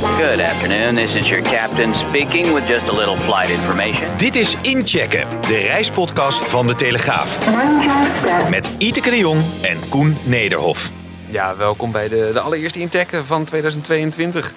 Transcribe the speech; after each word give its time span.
Good 0.00 0.40
afternoon, 0.40 0.96
this 0.96 1.14
is 1.14 1.28
your 1.28 1.42
captain 1.42 1.94
speaking 1.94 2.54
with 2.54 2.66
just 2.66 2.88
a 2.88 2.92
little 2.92 3.16
flight 3.16 3.50
information. 3.50 4.16
Dit 4.16 4.36
is 4.36 4.60
Inchecken, 4.60 5.40
de 5.40 5.56
reispodcast 5.56 6.38
van 6.38 6.66
De 6.66 6.74
Telegraaf. 6.74 7.38
Met 8.50 8.74
Iteke 8.78 9.10
de 9.10 9.18
Jong 9.18 9.42
en 9.62 9.88
Koen 9.88 10.16
Nederhof. 10.24 10.90
Ja, 11.26 11.56
welkom 11.56 11.92
bij 11.92 12.08
de, 12.08 12.30
de 12.32 12.40
allereerste 12.40 12.80
Intekken 12.80 13.24
van 13.24 13.44
2022. 13.44 14.52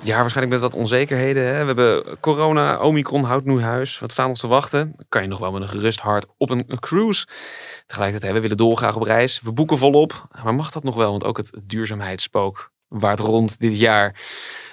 Ja, 0.00 0.20
waarschijnlijk 0.20 0.60
met 0.60 0.70
wat 0.70 0.80
onzekerheden. 0.80 1.46
Hè? 1.46 1.60
We 1.60 1.66
hebben 1.66 2.20
corona, 2.20 2.78
Omicron 2.78 3.24
houdt 3.24 3.44
nu 3.44 3.62
huis. 3.62 3.98
Wat 3.98 4.12
staan 4.12 4.28
ons 4.28 4.40
te 4.40 4.46
wachten? 4.46 4.96
Kan 5.08 5.22
je 5.22 5.28
nog 5.28 5.38
wel 5.38 5.52
met 5.52 5.62
een 5.62 5.68
gerust 5.68 6.00
hart 6.00 6.26
op 6.36 6.50
een, 6.50 6.64
een 6.66 6.80
cruise? 6.80 7.26
Tegelijkertijd, 7.86 8.32
we 8.32 8.40
willen 8.40 8.56
dolgraag 8.56 8.96
op 8.96 9.02
reis. 9.02 9.40
We 9.40 9.52
boeken 9.52 9.78
volop. 9.78 10.28
Maar 10.44 10.54
mag 10.54 10.70
dat 10.70 10.84
nog 10.84 10.94
wel? 10.94 11.10
Want 11.10 11.24
ook 11.24 11.36
het 11.36 11.52
duurzaamheidsspook 11.64 12.72
waart 13.00 13.18
rond 13.18 13.58
dit 13.58 13.78
jaar. 13.78 14.12
We 14.12 14.20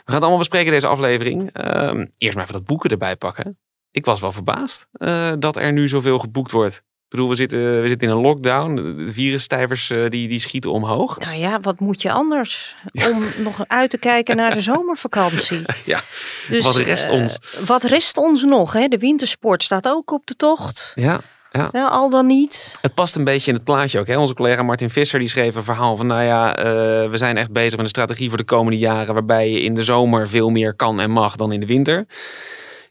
gaan 0.05 0.15
het 0.15 0.21
allemaal 0.21 0.37
bespreken 0.37 0.71
deze 0.71 0.87
aflevering. 0.87 1.51
Ehm, 1.53 2.05
eerst 2.17 2.35
maar 2.35 2.43
even 2.43 2.59
dat 2.59 2.65
boeken 2.65 2.89
erbij 2.89 3.15
pakken. 3.15 3.57
Ik 3.91 4.05
was 4.05 4.21
wel 4.21 4.31
verbaasd 4.31 4.87
uh, 4.93 5.31
dat 5.39 5.55
er 5.55 5.73
nu 5.73 5.87
zoveel 5.87 6.19
geboekt 6.19 6.51
wordt. 6.51 6.75
Ik 6.75 7.17
bedoel, 7.17 7.29
we 7.29 7.35
zitten, 7.35 7.81
we 7.81 7.87
zitten 7.87 8.07
in 8.07 8.13
een 8.13 8.21
lockdown. 8.21 8.75
De 8.75 9.11
virusstijvers 9.11 9.89
uh, 9.89 10.09
die, 10.09 10.27
die 10.27 10.39
schieten 10.39 10.71
omhoog. 10.71 11.19
Nou 11.19 11.35
ja, 11.35 11.59
wat 11.59 11.79
moet 11.79 12.01
je 12.01 12.11
anders 12.11 12.75
om 12.93 13.23
nog 13.37 13.63
uit 13.67 13.89
te 13.89 13.97
kijken 13.97 14.35
naar 14.35 14.53
de 14.53 14.61
zomervakantie? 14.71 15.61
ja, 15.85 16.01
dus, 16.49 16.63
wat 16.63 16.75
rest 16.75 17.05
uh, 17.05 17.11
ons? 17.11 17.37
Wat 17.65 17.83
rest 17.83 18.17
ons 18.17 18.43
nog? 18.43 18.73
Hè? 18.73 18.87
De 18.87 18.97
wintersport 18.97 19.63
staat 19.63 19.87
ook 19.87 20.11
op 20.11 20.25
de 20.25 20.35
tocht. 20.35 20.91
Ja. 20.95 21.21
Ja. 21.51 21.69
ja. 21.71 21.87
al 21.87 22.09
dan 22.09 22.25
niet. 22.25 22.77
Het 22.81 22.93
past 22.93 23.15
een 23.15 23.23
beetje 23.23 23.51
in 23.51 23.55
het 23.55 23.63
plaatje 23.63 23.99
ook. 23.99 24.07
Hè? 24.07 24.17
Onze 24.17 24.33
collega 24.33 24.63
Martin 24.63 24.89
Visser 24.89 25.19
die 25.19 25.27
schreef 25.27 25.55
een 25.55 25.63
verhaal 25.63 25.97
van... 25.97 26.07
nou 26.07 26.23
ja, 26.23 26.57
uh, 26.57 26.63
we 27.09 27.17
zijn 27.17 27.37
echt 27.37 27.51
bezig 27.51 27.71
met 27.71 27.79
een 27.79 27.87
strategie 27.87 28.29
voor 28.29 28.37
de 28.37 28.43
komende 28.43 28.79
jaren... 28.79 29.13
waarbij 29.13 29.51
je 29.51 29.61
in 29.61 29.73
de 29.73 29.83
zomer 29.83 30.29
veel 30.29 30.49
meer 30.49 30.75
kan 30.75 30.99
en 30.99 31.11
mag 31.11 31.35
dan 31.35 31.51
in 31.51 31.59
de 31.59 31.65
winter. 31.65 32.05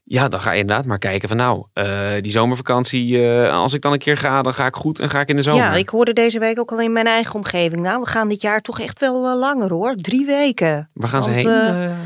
Ja, 0.04 0.28
dan 0.28 0.40
ga 0.40 0.52
je 0.52 0.60
inderdaad 0.60 0.84
maar 0.84 0.98
kijken 0.98 1.28
van 1.28 1.36
nou, 1.36 1.66
uh, 1.74 2.10
die 2.20 2.32
zomervakantie, 2.32 3.08
uh, 3.08 3.52
als 3.52 3.74
ik 3.74 3.80
dan 3.80 3.92
een 3.92 3.98
keer 3.98 4.16
ga, 4.16 4.42
dan 4.42 4.54
ga 4.54 4.66
ik 4.66 4.74
goed 4.74 4.98
en 4.98 5.08
ga 5.08 5.20
ik 5.20 5.28
in 5.28 5.36
de 5.36 5.42
zomer. 5.42 5.60
Ja, 5.60 5.74
ik 5.74 5.88
hoorde 5.88 6.12
deze 6.12 6.38
week 6.38 6.58
ook 6.58 6.70
al 6.70 6.80
in 6.80 6.92
mijn 6.92 7.06
eigen 7.06 7.34
omgeving. 7.34 7.82
Nou, 7.82 8.00
we 8.00 8.06
gaan 8.06 8.28
dit 8.28 8.42
jaar 8.42 8.60
toch 8.60 8.80
echt 8.80 9.00
wel 9.00 9.38
langer 9.38 9.72
hoor. 9.72 9.94
Drie 9.94 10.26
weken. 10.26 10.90
Waar 10.92 11.08
gaan 11.08 11.20
Want, 11.20 11.40
ze 11.40 11.48
heen? 11.48 11.96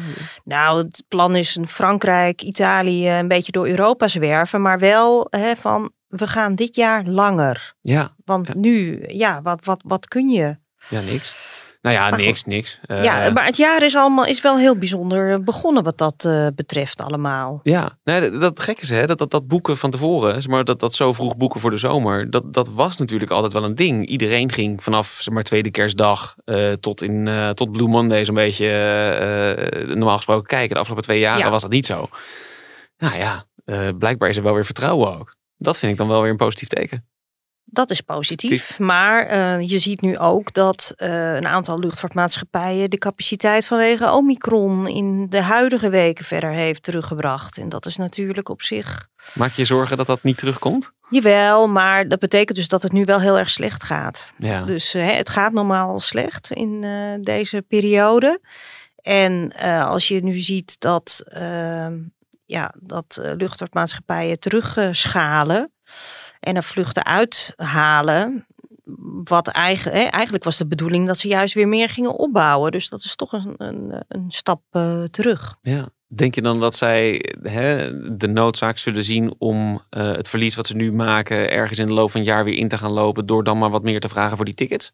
nou, 0.44 0.78
het 0.78 1.04
plan 1.08 1.36
is 1.36 1.56
in 1.56 1.66
Frankrijk, 1.66 2.42
Italië, 2.42 3.10
een 3.10 3.28
beetje 3.28 3.52
door 3.52 3.68
Europa 3.68 4.08
zwerven. 4.08 4.62
Maar 4.62 4.78
wel 4.78 5.26
hè, 5.30 5.56
van, 5.56 5.90
we 6.16 6.26
gaan 6.26 6.54
dit 6.54 6.76
jaar 6.76 7.04
langer. 7.04 7.74
Ja. 7.80 8.14
Want 8.24 8.46
ja. 8.46 8.54
nu, 8.56 9.04
ja, 9.06 9.42
wat, 9.42 9.64
wat, 9.64 9.82
wat 9.86 10.08
kun 10.08 10.28
je? 10.28 10.56
Ja, 10.88 11.00
niks. 11.00 11.52
Nou 11.82 11.96
ja, 11.96 12.16
niks, 12.16 12.44
niks. 12.44 12.80
Uh, 12.86 13.02
ja, 13.02 13.30
maar 13.30 13.44
het 13.44 13.56
jaar 13.56 13.82
is 13.82 13.96
allemaal 13.96 14.26
is 14.26 14.40
wel 14.40 14.58
heel 14.58 14.76
bijzonder 14.76 15.42
begonnen 15.42 15.82
wat 15.82 15.98
dat 15.98 16.24
uh, 16.26 16.46
betreft 16.54 17.00
allemaal. 17.00 17.60
Ja, 17.62 17.98
nee, 18.04 18.30
dat, 18.30 18.40
dat 18.40 18.60
gek 18.60 18.80
is 18.80 18.88
hè, 18.88 19.06
dat, 19.06 19.18
dat, 19.18 19.30
dat 19.30 19.46
boeken 19.46 19.76
van 19.76 19.90
tevoren, 19.90 20.42
zeg 20.42 20.50
maar, 20.50 20.64
dat, 20.64 20.80
dat 20.80 20.94
zo 20.94 21.12
vroeg 21.12 21.36
boeken 21.36 21.60
voor 21.60 21.70
de 21.70 21.76
zomer, 21.76 22.30
dat, 22.30 22.52
dat 22.52 22.68
was 22.68 22.96
natuurlijk 22.96 23.30
altijd 23.30 23.52
wel 23.52 23.64
een 23.64 23.74
ding. 23.74 24.06
Iedereen 24.06 24.52
ging 24.52 24.82
vanaf 24.82 25.18
zeg 25.20 25.34
maar, 25.34 25.42
tweede 25.42 25.70
kerstdag 25.70 26.34
uh, 26.44 26.72
tot, 26.72 27.02
in, 27.02 27.52
tot 27.54 27.72
Blue 27.72 27.88
Monday 27.88 28.24
zo'n 28.24 28.34
beetje 28.34 28.66
normaal 29.86 30.16
gesproken 30.16 30.46
kijken. 30.46 30.74
De 30.74 30.78
afgelopen 30.80 31.04
twee 31.04 31.18
jaren 31.20 31.44
ja. 31.44 31.50
was 31.50 31.62
dat 31.62 31.70
niet 31.70 31.86
zo. 31.86 32.08
Nou 32.98 33.16
ja, 33.16 33.44
blijkbaar 33.98 34.28
is 34.28 34.36
er 34.36 34.42
wel 34.42 34.54
weer 34.54 34.64
vertrouwen 34.64 35.18
ook. 35.18 35.34
Dat 35.64 35.78
vind 35.78 35.92
ik 35.92 35.98
dan 35.98 36.08
wel 36.08 36.22
weer 36.22 36.30
een 36.30 36.36
positief 36.36 36.68
teken. 36.68 37.04
Dat 37.74 37.90
is 37.90 38.00
positief. 38.00 38.78
Maar 38.78 39.30
uh, 39.30 39.68
je 39.68 39.78
ziet 39.78 40.00
nu 40.00 40.18
ook 40.18 40.52
dat 40.52 40.92
uh, 40.96 41.34
een 41.34 41.46
aantal 41.46 41.78
luchtvaartmaatschappijen 41.78 42.90
de 42.90 42.98
capaciteit 42.98 43.66
vanwege 43.66 44.10
Omicron 44.10 44.88
in 44.88 45.26
de 45.28 45.42
huidige 45.42 45.88
weken 45.88 46.24
verder 46.24 46.50
heeft 46.50 46.82
teruggebracht. 46.82 47.58
En 47.58 47.68
dat 47.68 47.86
is 47.86 47.96
natuurlijk 47.96 48.48
op 48.48 48.62
zich. 48.62 49.08
Maak 49.32 49.52
je 49.52 49.64
zorgen 49.64 49.96
dat 49.96 50.06
dat 50.06 50.22
niet 50.22 50.38
terugkomt? 50.38 50.92
Jawel, 51.08 51.68
maar 51.68 52.08
dat 52.08 52.18
betekent 52.18 52.56
dus 52.56 52.68
dat 52.68 52.82
het 52.82 52.92
nu 52.92 53.04
wel 53.04 53.20
heel 53.20 53.38
erg 53.38 53.50
slecht 53.50 53.82
gaat. 53.82 54.32
Ja. 54.38 54.62
Dus 54.62 54.94
uh, 54.94 55.10
het 55.10 55.28
gaat 55.28 55.52
normaal 55.52 56.00
slecht 56.00 56.50
in 56.50 56.86
deze 57.20 57.64
periode. 57.68 58.40
En 58.96 59.52
als 59.86 60.08
je 60.08 60.22
nu 60.22 60.36
ziet 60.36 60.80
dat, 60.80 61.22
ehm, 61.24 61.94
ja, 62.44 62.74
dat 62.80 63.20
luchtvaartmaatschappijen 63.36 64.38
terugschalen 64.38 65.72
en 66.40 66.56
er 66.56 66.62
vluchten 66.62 67.04
uithalen. 67.04 68.46
Wat 69.24 69.48
eigenlijk, 69.48 70.10
eigenlijk 70.10 70.44
was 70.44 70.56
de 70.56 70.66
bedoeling 70.66 71.06
dat 71.06 71.18
ze 71.18 71.28
juist 71.28 71.54
weer 71.54 71.68
meer 71.68 71.88
gingen 71.88 72.18
opbouwen. 72.18 72.72
Dus 72.72 72.88
dat 72.88 73.04
is 73.04 73.16
toch 73.16 73.32
een, 73.32 73.54
een, 73.56 74.04
een 74.08 74.30
stap 74.30 74.62
uh, 74.72 75.04
terug. 75.04 75.58
Ja. 75.62 75.88
Denk 76.06 76.34
je 76.34 76.42
dan 76.42 76.60
dat 76.60 76.74
zij 76.74 77.32
hè, 77.42 77.90
de 78.16 78.28
noodzaak 78.28 78.78
zullen 78.78 79.04
zien 79.04 79.34
om 79.38 79.72
uh, 79.90 80.12
het 80.12 80.28
verlies 80.28 80.54
wat 80.54 80.66
ze 80.66 80.76
nu 80.76 80.92
maken 80.92 81.50
ergens 81.50 81.78
in 81.78 81.86
de 81.86 81.92
loop 81.92 82.10
van 82.10 82.20
het 82.20 82.28
jaar 82.28 82.44
weer 82.44 82.58
in 82.58 82.68
te 82.68 82.78
gaan 82.78 82.90
lopen 82.90 83.26
door 83.26 83.44
dan 83.44 83.58
maar 83.58 83.70
wat 83.70 83.82
meer 83.82 84.00
te 84.00 84.08
vragen 84.08 84.36
voor 84.36 84.44
die 84.44 84.54
tickets? 84.54 84.92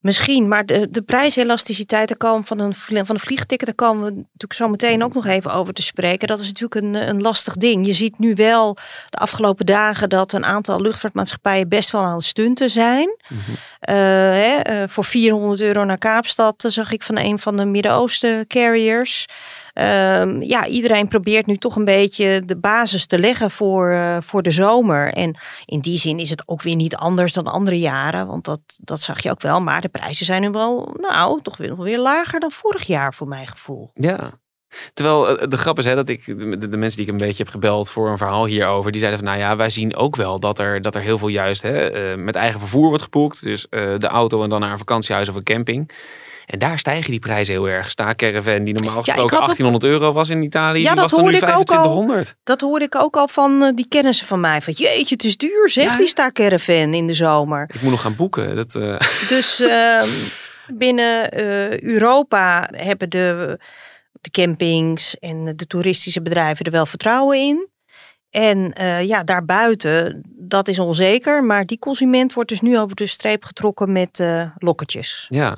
Misschien, 0.00 0.48
maar 0.48 0.66
de, 0.66 0.88
de 0.90 1.02
prijselasticiteit 1.02 2.16
komen 2.16 2.44
van 2.44 2.58
een, 2.58 2.74
van 2.74 3.06
een 3.08 3.20
vliegticket, 3.20 3.66
daar 3.66 3.88
komen 3.88 4.04
we 4.04 4.10
natuurlijk 4.10 4.52
zo 4.52 4.68
meteen 4.68 5.04
ook 5.04 5.14
nog 5.14 5.26
even 5.26 5.52
over 5.52 5.74
te 5.74 5.82
spreken. 5.82 6.28
Dat 6.28 6.40
is 6.40 6.46
natuurlijk 6.46 6.74
een, 6.82 7.08
een 7.08 7.22
lastig 7.22 7.54
ding. 7.56 7.86
Je 7.86 7.92
ziet 7.92 8.18
nu 8.18 8.34
wel 8.34 8.76
de 9.10 9.18
afgelopen 9.18 9.66
dagen 9.66 10.08
dat 10.08 10.32
een 10.32 10.44
aantal 10.44 10.80
luchtvaartmaatschappijen 10.80 11.68
best 11.68 11.90
wel 11.90 12.02
aan 12.02 12.14
het 12.14 12.24
stunten 12.24 12.70
zijn. 12.70 13.16
Mm 13.28 13.38
-hmm. 13.38 13.54
uh, 13.54 13.94
hè, 14.42 14.82
uh, 14.82 14.88
voor 14.88 15.04
400 15.04 15.60
euro 15.60 15.84
naar 15.84 15.98
Kaapstad 15.98 16.64
zag 16.68 16.92
ik 16.92 17.02
van 17.02 17.18
een 17.18 17.38
van 17.38 17.56
de 17.56 17.64
Midden-Oosten 17.64 18.46
carriers. 18.46 19.26
Um, 19.80 20.42
ja, 20.42 20.66
iedereen 20.66 21.08
probeert 21.08 21.46
nu 21.46 21.56
toch 21.56 21.76
een 21.76 21.84
beetje 21.84 22.42
de 22.44 22.56
basis 22.56 23.06
te 23.06 23.18
leggen 23.18 23.50
voor, 23.50 23.90
uh, 23.90 24.16
voor 24.20 24.42
de 24.42 24.50
zomer. 24.50 25.12
En 25.12 25.38
in 25.64 25.80
die 25.80 25.98
zin 25.98 26.18
is 26.18 26.30
het 26.30 26.42
ook 26.46 26.62
weer 26.62 26.76
niet 26.76 26.96
anders 26.96 27.32
dan 27.32 27.46
andere 27.46 27.78
jaren. 27.78 28.26
Want 28.26 28.44
dat, 28.44 28.60
dat 28.80 29.00
zag 29.00 29.22
je 29.22 29.30
ook 29.30 29.42
wel. 29.42 29.60
Maar 29.60 29.80
de 29.80 29.88
prijzen 29.88 30.26
zijn 30.26 30.42
nu 30.42 30.50
wel, 30.50 30.94
nou, 30.96 31.42
toch 31.42 31.56
weer, 31.56 31.76
weer 31.76 31.98
lager 31.98 32.40
dan 32.40 32.50
vorig 32.50 32.86
jaar 32.86 33.14
voor 33.14 33.28
mijn 33.28 33.46
gevoel. 33.46 33.90
Ja. 33.94 34.32
Terwijl 34.94 35.48
de 35.48 35.58
grap 35.58 35.78
is 35.78 35.84
hè, 35.84 35.94
dat 35.94 36.08
ik, 36.08 36.26
de, 36.26 36.76
mensen 36.76 36.96
die 36.98 37.06
ik 37.06 37.12
een 37.12 37.26
beetje 37.26 37.42
heb 37.42 37.52
gebeld 37.52 37.90
voor 37.90 38.10
een 38.10 38.18
verhaal 38.18 38.46
hierover, 38.46 38.90
die 38.92 39.00
zeiden 39.00 39.20
van 39.20 39.28
nou 39.28 39.40
ja, 39.40 39.56
wij 39.56 39.70
zien 39.70 39.96
ook 39.96 40.16
wel 40.16 40.40
dat 40.40 40.58
er, 40.58 40.82
dat 40.82 40.94
er 40.94 41.02
heel 41.02 41.18
veel 41.18 41.28
juist 41.28 41.62
hè, 41.62 42.12
uh, 42.12 42.24
met 42.24 42.34
eigen 42.34 42.60
vervoer 42.60 42.88
wordt 42.88 43.02
geboekt. 43.02 43.42
Dus 43.42 43.66
de 43.70 44.08
auto 44.08 44.42
en 44.42 44.48
dan 44.48 44.60
naar 44.60 44.72
een 44.72 44.78
vakantiehuis 44.78 45.28
of 45.28 45.34
een 45.34 45.42
camping. 45.42 45.90
En 46.48 46.58
daar 46.58 46.78
stijgen 46.78 47.10
die 47.10 47.20
prijzen 47.20 47.54
heel 47.54 47.68
erg. 47.68 47.90
Sta-caravan 47.90 48.64
die 48.64 48.74
normaal 48.74 49.02
gesproken 49.02 49.36
ja, 49.36 49.44
1800 49.44 49.84
ook... 49.84 49.90
euro 49.90 50.12
was 50.12 50.28
in 50.28 50.42
Italië, 50.42 50.82
ja, 50.82 50.92
die 50.92 51.00
was 51.00 51.10
dan 51.10 51.24
nu 51.24 51.30
2500. 51.30 52.34
Dat 52.42 52.60
hoorde 52.60 52.84
ik 52.84 52.94
ook 52.94 53.16
al 53.16 53.28
van 53.28 53.62
uh, 53.62 53.68
die 53.74 53.88
kennissen 53.88 54.26
van 54.26 54.40
mij. 54.40 54.60
Van 54.60 54.72
jeetje, 54.72 55.14
het 55.14 55.24
is 55.24 55.36
duur 55.36 55.68
zeg, 55.70 55.84
ja. 55.84 55.96
die 55.96 56.06
sta-caravan 56.06 56.94
in 56.94 57.06
de 57.06 57.14
zomer. 57.14 57.70
Ik 57.74 57.82
moet 57.82 57.90
nog 57.90 58.00
gaan 58.00 58.16
boeken. 58.16 58.56
Dat, 58.56 58.74
uh... 58.74 58.98
Dus 59.28 59.60
uh, 59.60 60.02
binnen 60.66 61.30
eh, 61.30 61.80
Europa 61.80 62.68
hebben 62.72 63.10
de, 63.10 63.58
de 64.20 64.30
campings 64.30 65.18
en 65.18 65.56
de 65.56 65.66
toeristische 65.66 66.22
bedrijven 66.22 66.64
er 66.64 66.72
wel 66.72 66.86
vertrouwen 66.86 67.38
in. 67.38 67.68
En 68.30 68.72
uh, 68.80 69.02
ja, 69.02 69.24
daarbuiten, 69.24 70.22
dat 70.28 70.68
is 70.68 70.78
onzeker. 70.78 71.44
Maar 71.44 71.66
die 71.66 71.78
consument 71.78 72.32
wordt 72.34 72.48
dus 72.48 72.60
nu 72.60 72.78
over 72.78 72.96
de 72.96 73.06
streep 73.06 73.44
getrokken 73.44 73.92
met 73.92 74.18
uh, 74.18 74.50
lokketjes. 74.58 75.26
Ja, 75.28 75.56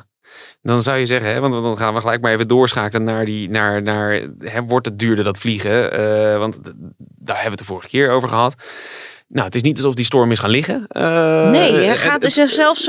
dan 0.63 0.83
zou 0.83 0.99
je 0.99 1.07
zeggen, 1.07 1.33
hè, 1.33 1.41
want 1.41 1.53
dan 1.53 1.79
gaan 1.79 1.95
we 1.95 2.01
gelijk 2.01 2.21
maar 2.21 2.33
even 2.33 2.49
doorschakelen 2.49 3.05
naar 3.05 3.25
die, 3.25 3.49
naar, 3.49 3.83
naar 3.83 4.29
hè, 4.39 4.63
wordt 4.63 4.87
het 4.87 4.99
duurder 4.99 5.25
dat 5.25 5.39
vliegen? 5.39 6.01
Uh, 6.01 6.39
want 6.39 6.61
daar 6.99 7.37
hebben 7.37 7.45
we 7.45 7.51
het 7.51 7.59
de 7.59 7.65
vorige 7.65 7.89
keer 7.89 8.11
over 8.11 8.29
gehad. 8.29 8.55
Nou, 9.29 9.47
het 9.47 9.55
is 9.55 9.63
niet 9.63 9.77
alsof 9.77 9.95
die 9.95 10.05
storm 10.05 10.31
is 10.31 10.39
gaan 10.39 10.51
liggen. 10.51 10.87
Uh, 10.89 11.51
nee, 11.51 11.73
hij 11.73 11.97
gaat 11.97 12.21
dus 12.21 12.35
zelfs 12.35 12.87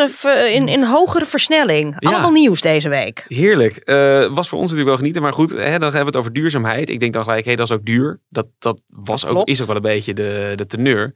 in, 0.51 0.67
in 0.67 0.83
hogere 0.83 1.25
versnelling. 1.25 1.95
Ja. 1.97 2.09
Allemaal 2.09 2.31
nieuws 2.31 2.61
deze 2.61 2.89
week. 2.89 3.25
Heerlijk. 3.27 3.81
Uh, 3.85 3.95
was 4.33 4.49
voor 4.49 4.59
ons 4.59 4.71
natuurlijk 4.71 4.87
wel 4.87 4.97
genieten. 4.97 5.21
Maar 5.21 5.33
goed, 5.33 5.49
hè, 5.49 5.57
dan 5.57 5.81
hebben 5.81 5.99
we 5.99 6.05
het 6.05 6.15
over 6.15 6.33
duurzaamheid. 6.33 6.89
Ik 6.89 6.99
denk 6.99 7.13
dan 7.13 7.23
gelijk, 7.23 7.41
hé, 7.41 7.47
hey, 7.47 7.55
dat 7.55 7.69
is 7.69 7.75
ook 7.75 7.85
duur. 7.85 8.19
Dat, 8.29 8.45
dat 8.59 8.81
was 8.87 9.21
dat 9.21 9.29
ook, 9.29 9.47
is 9.47 9.61
ook 9.61 9.67
wel 9.67 9.75
een 9.75 9.81
beetje 9.81 10.13
de, 10.13 10.53
de 10.55 10.65
teneur. 10.65 11.13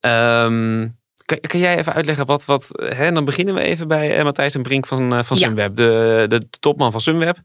Um, 0.00 0.98
Kan, 1.30 1.40
kan 1.40 1.60
jij 1.60 1.78
even 1.78 1.92
uitleggen 1.92 2.26
wat, 2.26 2.44
wat 2.44 2.66
hè, 2.72 3.12
dan 3.12 3.24
beginnen 3.24 3.54
we 3.54 3.60
even 3.60 3.88
bij 3.88 4.16
eh, 4.16 4.24
Matthijs 4.24 4.54
en 4.54 4.62
Brink 4.62 4.86
van, 4.86 5.14
eh, 5.14 5.22
van 5.24 5.36
Ja. 5.38 5.46
Sunweb, 5.46 5.76
de, 5.76 6.24
de 6.28 6.42
topman 6.60 6.92
van 6.92 7.00
Sunweb. 7.00 7.36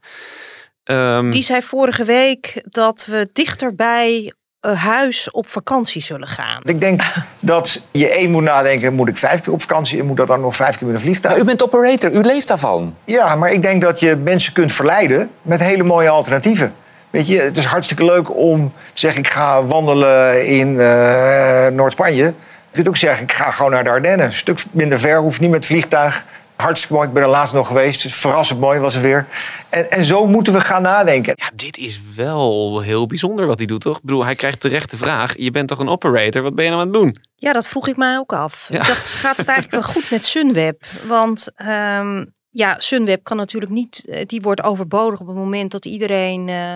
Ehm, 0.83 1.29
Die 1.29 1.43
zei 1.43 1.61
vorige 1.61 2.03
week 2.03 2.63
dat 2.69 3.05
we 3.05 3.29
dichter 3.33 3.75
bij 3.75 4.33
eh, 4.59 4.83
huis 4.83 5.31
op 5.31 5.49
vakantie 5.49 6.01
zullen 6.01 6.27
gaan. 6.27 6.61
Ik 6.63 6.81
denk 6.81 7.01
dat 7.39 7.87
je 7.91 8.09
één 8.09 8.31
moet 8.31 8.43
nadenken, 8.43 8.93
moet 8.93 9.07
ik 9.07 9.17
vijf 9.17 9.41
keer 9.41 9.53
op 9.53 9.61
vakantie 9.61 9.99
en 9.99 10.05
moet 10.05 10.17
dat 10.17 10.27
dan 10.27 10.41
nog 10.41 10.55
vijf 10.55 10.77
keer 10.77 10.87
met 10.87 10.95
een 10.95 11.01
vliegtuig? 11.01 11.37
u 11.37 11.43
bent 11.43 11.63
operator, 11.63 12.11
u 12.11 12.21
leeft 12.21 12.47
daarvan. 12.47 12.95
Ja, 13.05 13.35
maar 13.35 13.51
ik 13.51 13.61
denk 13.61 13.81
dat 13.81 13.99
je 13.99 14.15
mensen 14.15 14.53
kunt 14.53 14.71
verleiden 14.71 15.29
met 15.41 15.59
hele 15.59 15.83
mooie 15.83 16.09
alternatieven. 16.09 16.73
Weet 17.09 17.27
je, 17.27 17.41
het 17.41 17.57
is 17.57 17.65
hartstikke 17.65 18.05
leuk 18.05 18.35
om 18.35 18.73
te 18.93 18.99
zeggen 18.99 19.19
ik 19.19 19.27
ga 19.27 19.63
wandelen 19.63 20.45
in 20.47 20.79
eh, 20.79 21.67
Noord-Spanje. 21.67 22.33
Je 22.75 22.81
kunt 22.81 22.95
ook 22.95 23.01
zeggen 23.01 23.23
ik 23.23 23.31
ga 23.31 23.51
gewoon 23.51 23.71
naar 23.71 23.83
de 23.83 23.89
Ardennen. 23.89 24.25
Een 24.25 24.33
stuk 24.33 24.63
minder 24.71 24.99
ver, 24.99 25.19
hoeft 25.19 25.39
niet 25.39 25.49
met 25.49 25.65
vliegtuig. 25.65 26.25
Hartstikke 26.55 26.93
mooi, 26.93 27.07
ik 27.07 27.13
ben 27.13 27.23
er 27.23 27.29
laatst 27.29 27.53
nog 27.53 27.67
geweest. 27.67 28.11
Verrassend 28.11 28.59
mooi 28.59 28.79
was 28.79 28.93
het 28.93 29.03
weer. 29.03 29.25
En, 29.69 29.91
en 29.91 30.03
zo 30.03 30.27
moeten 30.27 30.53
we 30.53 30.59
gaan 30.59 30.81
nadenken. 30.81 31.33
ja, 31.37 31.51
dit 31.55 31.77
is 31.77 32.01
wel 32.15 32.79
heel 32.79 33.07
bijzonder 33.07 33.47
wat 33.47 33.57
hij 33.57 33.67
doet, 33.67 33.81
toch? 33.81 33.97
Ik 33.97 34.03
bedoel, 34.03 34.25
hij 34.25 34.35
krijgt 34.35 34.59
terecht 34.59 34.91
de 34.91 34.97
vraag, 34.97 35.37
je 35.37 35.51
bent 35.51 35.67
toch 35.67 35.79
een 35.79 35.89
operator, 35.89 36.41
wat 36.41 36.55
ben 36.55 36.63
je 36.63 36.69
nou 36.69 36.81
aan 36.81 36.87
het 36.87 36.95
doen? 37.01 37.15
Ja, 37.35 37.53
dat 37.53 37.67
vroeg 37.67 37.87
ik 37.87 37.97
mij 37.97 38.17
ook 38.17 38.33
af. 38.33 38.67
Ja. 38.69 38.79
Ik 38.79 38.87
dacht, 38.87 39.07
gaat 39.07 39.37
het 39.37 39.47
eigenlijk 39.47 39.83
wel 39.83 39.93
goed 39.93 40.11
met 40.11 40.25
Sunweb? 40.25 40.85
Want 41.07 41.47
ehm, 41.55 42.25
ja, 42.49 42.75
Sunweb 42.77 43.23
kan 43.23 43.37
natuurlijk 43.37 43.71
niet, 43.71 44.03
eh, 44.05 44.25
die 44.25 44.41
wordt 44.41 44.63
overbodig 44.63 45.19
op 45.19 45.27
het 45.27 45.35
moment 45.35 45.71
dat 45.71 45.85
iedereen 45.85 46.49
eh, 46.49 46.73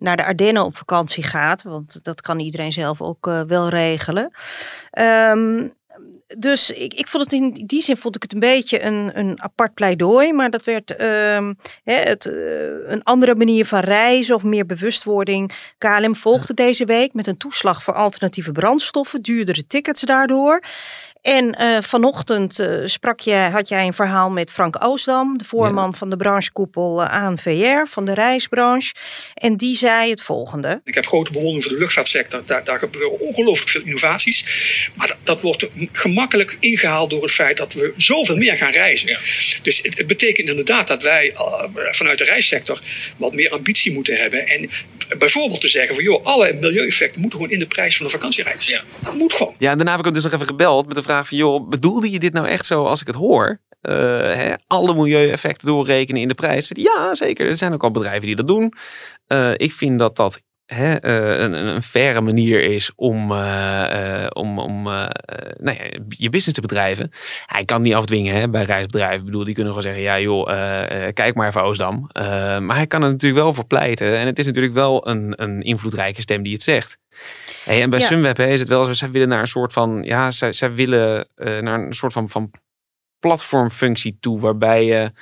naar 0.00 0.16
de 0.16 0.24
Ardennen 0.24 0.64
op 0.64 0.76
vakantie 0.76 1.22
gaat. 1.22 1.62
Want 1.62 2.00
dat 2.02 2.20
kan 2.20 2.38
iedereen 2.38 2.72
zelf 2.72 3.00
ook 3.00 3.26
eh, 3.26 3.40
wel 3.46 3.68
regelen. 3.68 4.30
Ehm, 4.90 5.68
dus 6.38 6.70
ik, 6.70 6.94
ik 6.94 7.08
vond 7.08 7.24
het 7.24 7.32
in 7.32 7.66
die 7.66 7.82
zin 7.82 7.96
vond 7.96 8.16
ik 8.16 8.22
het 8.22 8.32
een 8.32 8.40
beetje 8.40 8.82
een, 8.82 9.18
een 9.18 9.42
apart 9.42 9.74
pleidooi. 9.74 10.32
Maar 10.32 10.50
dat 10.50 10.64
werd 10.64 10.96
ehm, 10.96 11.54
hè, 11.84 11.94
het, 11.94 12.26
eh, 12.26 12.34
een 12.86 13.02
andere 13.02 13.34
manier 13.34 13.66
van 13.66 13.80
reizen 13.80 14.34
of 14.34 14.44
meer 14.44 14.66
bewustwording. 14.66 15.52
KLM 15.78 16.16
volgde 16.16 16.54
deze 16.54 16.84
week 16.84 17.12
met 17.14 17.26
een 17.26 17.36
toeslag 17.36 17.82
voor 17.82 17.94
alternatieve 17.94 18.52
brandstoffen, 18.52 19.22
duurdere 19.22 19.66
tickets 19.66 20.02
daardoor. 20.02 20.62
En 21.22 21.54
eh, 21.54 21.82
vanochtend 21.82 22.58
eh, 22.58 22.78
sprak 22.84 23.20
je, 23.20 23.34
had 23.34 23.68
jij 23.68 23.86
een 23.86 23.92
verhaal 23.92 24.30
met 24.30 24.50
Frank 24.50 24.84
Oosdam, 24.84 25.38
de 25.38 25.44
voorman 25.44 25.94
van 25.94 26.10
de 26.10 26.16
branchekoepel 26.16 27.02
eh, 27.02 27.24
ANVR, 27.24 27.86
van 27.88 28.04
de 28.04 28.14
reisbranche. 28.14 28.94
En 29.34 29.56
die 29.56 29.76
zei 29.76 30.10
het 30.10 30.22
volgende. 30.22 30.80
Ik 30.84 30.94
heb 30.94 31.06
grote 31.06 31.32
bewondering 31.32 31.64
voor 31.64 31.72
de 31.72 31.78
luchtvaartsector. 31.78 32.42
Daar, 32.46 32.64
daar 32.64 32.78
gebeuren 32.78 33.20
ongelooflijk 33.20 33.70
veel 33.70 33.82
innovaties. 33.84 34.44
Maar 34.94 35.08
dat, 35.08 35.16
dat 35.22 35.40
wordt 35.40 35.68
gemakkelijk 35.92 36.56
ingehaald 36.58 37.10
door 37.10 37.22
het 37.22 37.32
feit 37.32 37.56
dat 37.56 37.72
we 37.72 37.94
zoveel 37.96 38.36
meer 38.36 38.56
gaan 38.56 38.72
reizen. 38.72 39.18
Dus 39.62 39.82
het, 39.82 39.98
het 39.98 40.06
betekent 40.06 40.48
inderdaad 40.48 40.86
dat 40.86 41.02
wij 41.02 41.34
vanuit 41.90 42.18
de 42.18 42.24
reissector 42.24 42.80
wat 43.16 43.34
meer 43.34 43.50
ambitie 43.50 43.92
moeten 43.92 44.16
hebben. 44.16 44.46
En 44.46 44.70
bijvoorbeeld 45.18 45.60
te 45.60 45.68
zeggen 45.68 45.94
van 45.94 46.04
joh, 46.04 46.24
alle 46.24 46.52
milieueffecten 46.52 47.20
moeten 47.20 47.38
gewoon 47.38 47.54
in 47.54 47.60
de 47.60 47.66
prijs 47.66 47.96
van 47.96 48.06
de 48.06 48.12
vakantiereis. 48.12 48.82
Dat 49.04 49.14
moet 49.14 49.32
gewoon. 49.32 49.54
Ja, 49.58 49.70
en 49.70 49.76
daarna 49.76 49.90
heb 49.90 50.00
ik 50.00 50.04
hem 50.04 50.14
dus 50.14 50.22
nog 50.22 50.32
even 50.32 50.46
gebeld 50.46 50.86
met 50.86 50.96
de 50.96 51.02
vraag 51.02 51.28
van, 51.28 51.36
joh, 51.36 51.68
bedoelde 51.68 52.10
je 52.10 52.18
dit 52.18 52.32
nou 52.32 52.46
echt 52.46 52.66
zo 52.66 52.84
als 52.84 53.00
ik 53.00 53.06
het 53.06 53.16
hoor? 53.16 53.60
Eh, 53.80 53.94
hè, 54.34 54.54
alle 54.66 54.94
milieueffecten 54.94 55.66
doorrekenen 55.66 56.20
in 56.20 56.28
de 56.28 56.34
prijs? 56.34 56.70
Ja, 56.74 57.14
zeker. 57.14 57.48
Er 57.48 57.56
zijn 57.56 57.72
ook 57.72 57.82
al 57.82 57.90
bedrijven 57.90 58.26
die 58.26 58.36
dat 58.36 58.46
doen. 58.46 58.74
Eh, 59.26 59.52
ik 59.56 59.72
vind 59.72 59.98
dat 59.98 60.16
dat 60.16 60.42
hè, 60.74 60.94
eh, 60.94 61.40
een, 61.40 61.52
een 61.52 61.82
faire 61.82 62.20
manier 62.20 62.62
is 62.62 62.92
om, 62.96 63.32
om, 64.32 64.58
om 64.58 64.86
eh, 64.86 65.02
eh, 65.02 65.52
nou 65.58 65.76
ja, 65.76 65.84
je 66.08 66.30
business 66.30 66.52
te 66.52 66.60
bedrijven. 66.60 67.10
Hij 67.46 67.64
kan 67.64 67.76
het 67.76 67.86
niet 67.86 67.94
afdwingen 67.94 68.34
hè, 68.34 68.48
bij 68.48 68.62
reisbedrijven. 68.62 69.18
Ik 69.18 69.24
bedoel, 69.24 69.44
die 69.44 69.54
kunnen 69.54 69.72
gewoon 69.72 69.88
zeggen, 69.88 70.02
ja 70.02 70.20
joh, 70.20 70.46
kijk 71.12 71.34
maar 71.34 71.48
even 71.48 71.62
Oosdam. 71.62 72.08
Eh, 72.12 72.22
maar 72.58 72.76
hij 72.76 72.86
kan 72.86 73.02
er 73.02 73.10
natuurlijk 73.10 73.42
wel 73.42 73.54
voor 73.54 73.66
pleiten. 73.66 74.16
En 74.18 74.26
het 74.26 74.38
is 74.38 74.46
natuurlijk 74.46 74.74
wel 74.74 75.08
een, 75.08 75.42
een 75.42 75.62
invloedrijke 75.62 76.20
stem 76.20 76.42
die 76.42 76.52
het 76.52 76.62
zegt. 76.62 76.98
Hey, 77.64 77.82
en 77.82 77.90
bij 77.90 77.98
Ja. 77.98 78.06
Sunweb 78.06 78.36
hè, 78.36 78.46
is 78.46 78.60
het 78.60 78.68
wel 78.68 78.84
zo, 78.84 78.92
zij 78.92 79.10
willen 79.10 79.28
naar 79.28 79.40
een 79.40 79.46
soort 79.46 79.72
van, 79.72 80.02
ja, 80.02 80.30
zij, 80.30 80.52
zij 80.52 80.74
willen 80.74 81.28
naar 81.36 81.80
een 81.80 81.92
soort 81.92 82.12
van, 82.12 82.28
van 82.28 82.50
platformfunctie 83.18 84.16
toe, 84.20 84.40
waarbij 84.40 84.84
je, 84.84 85.12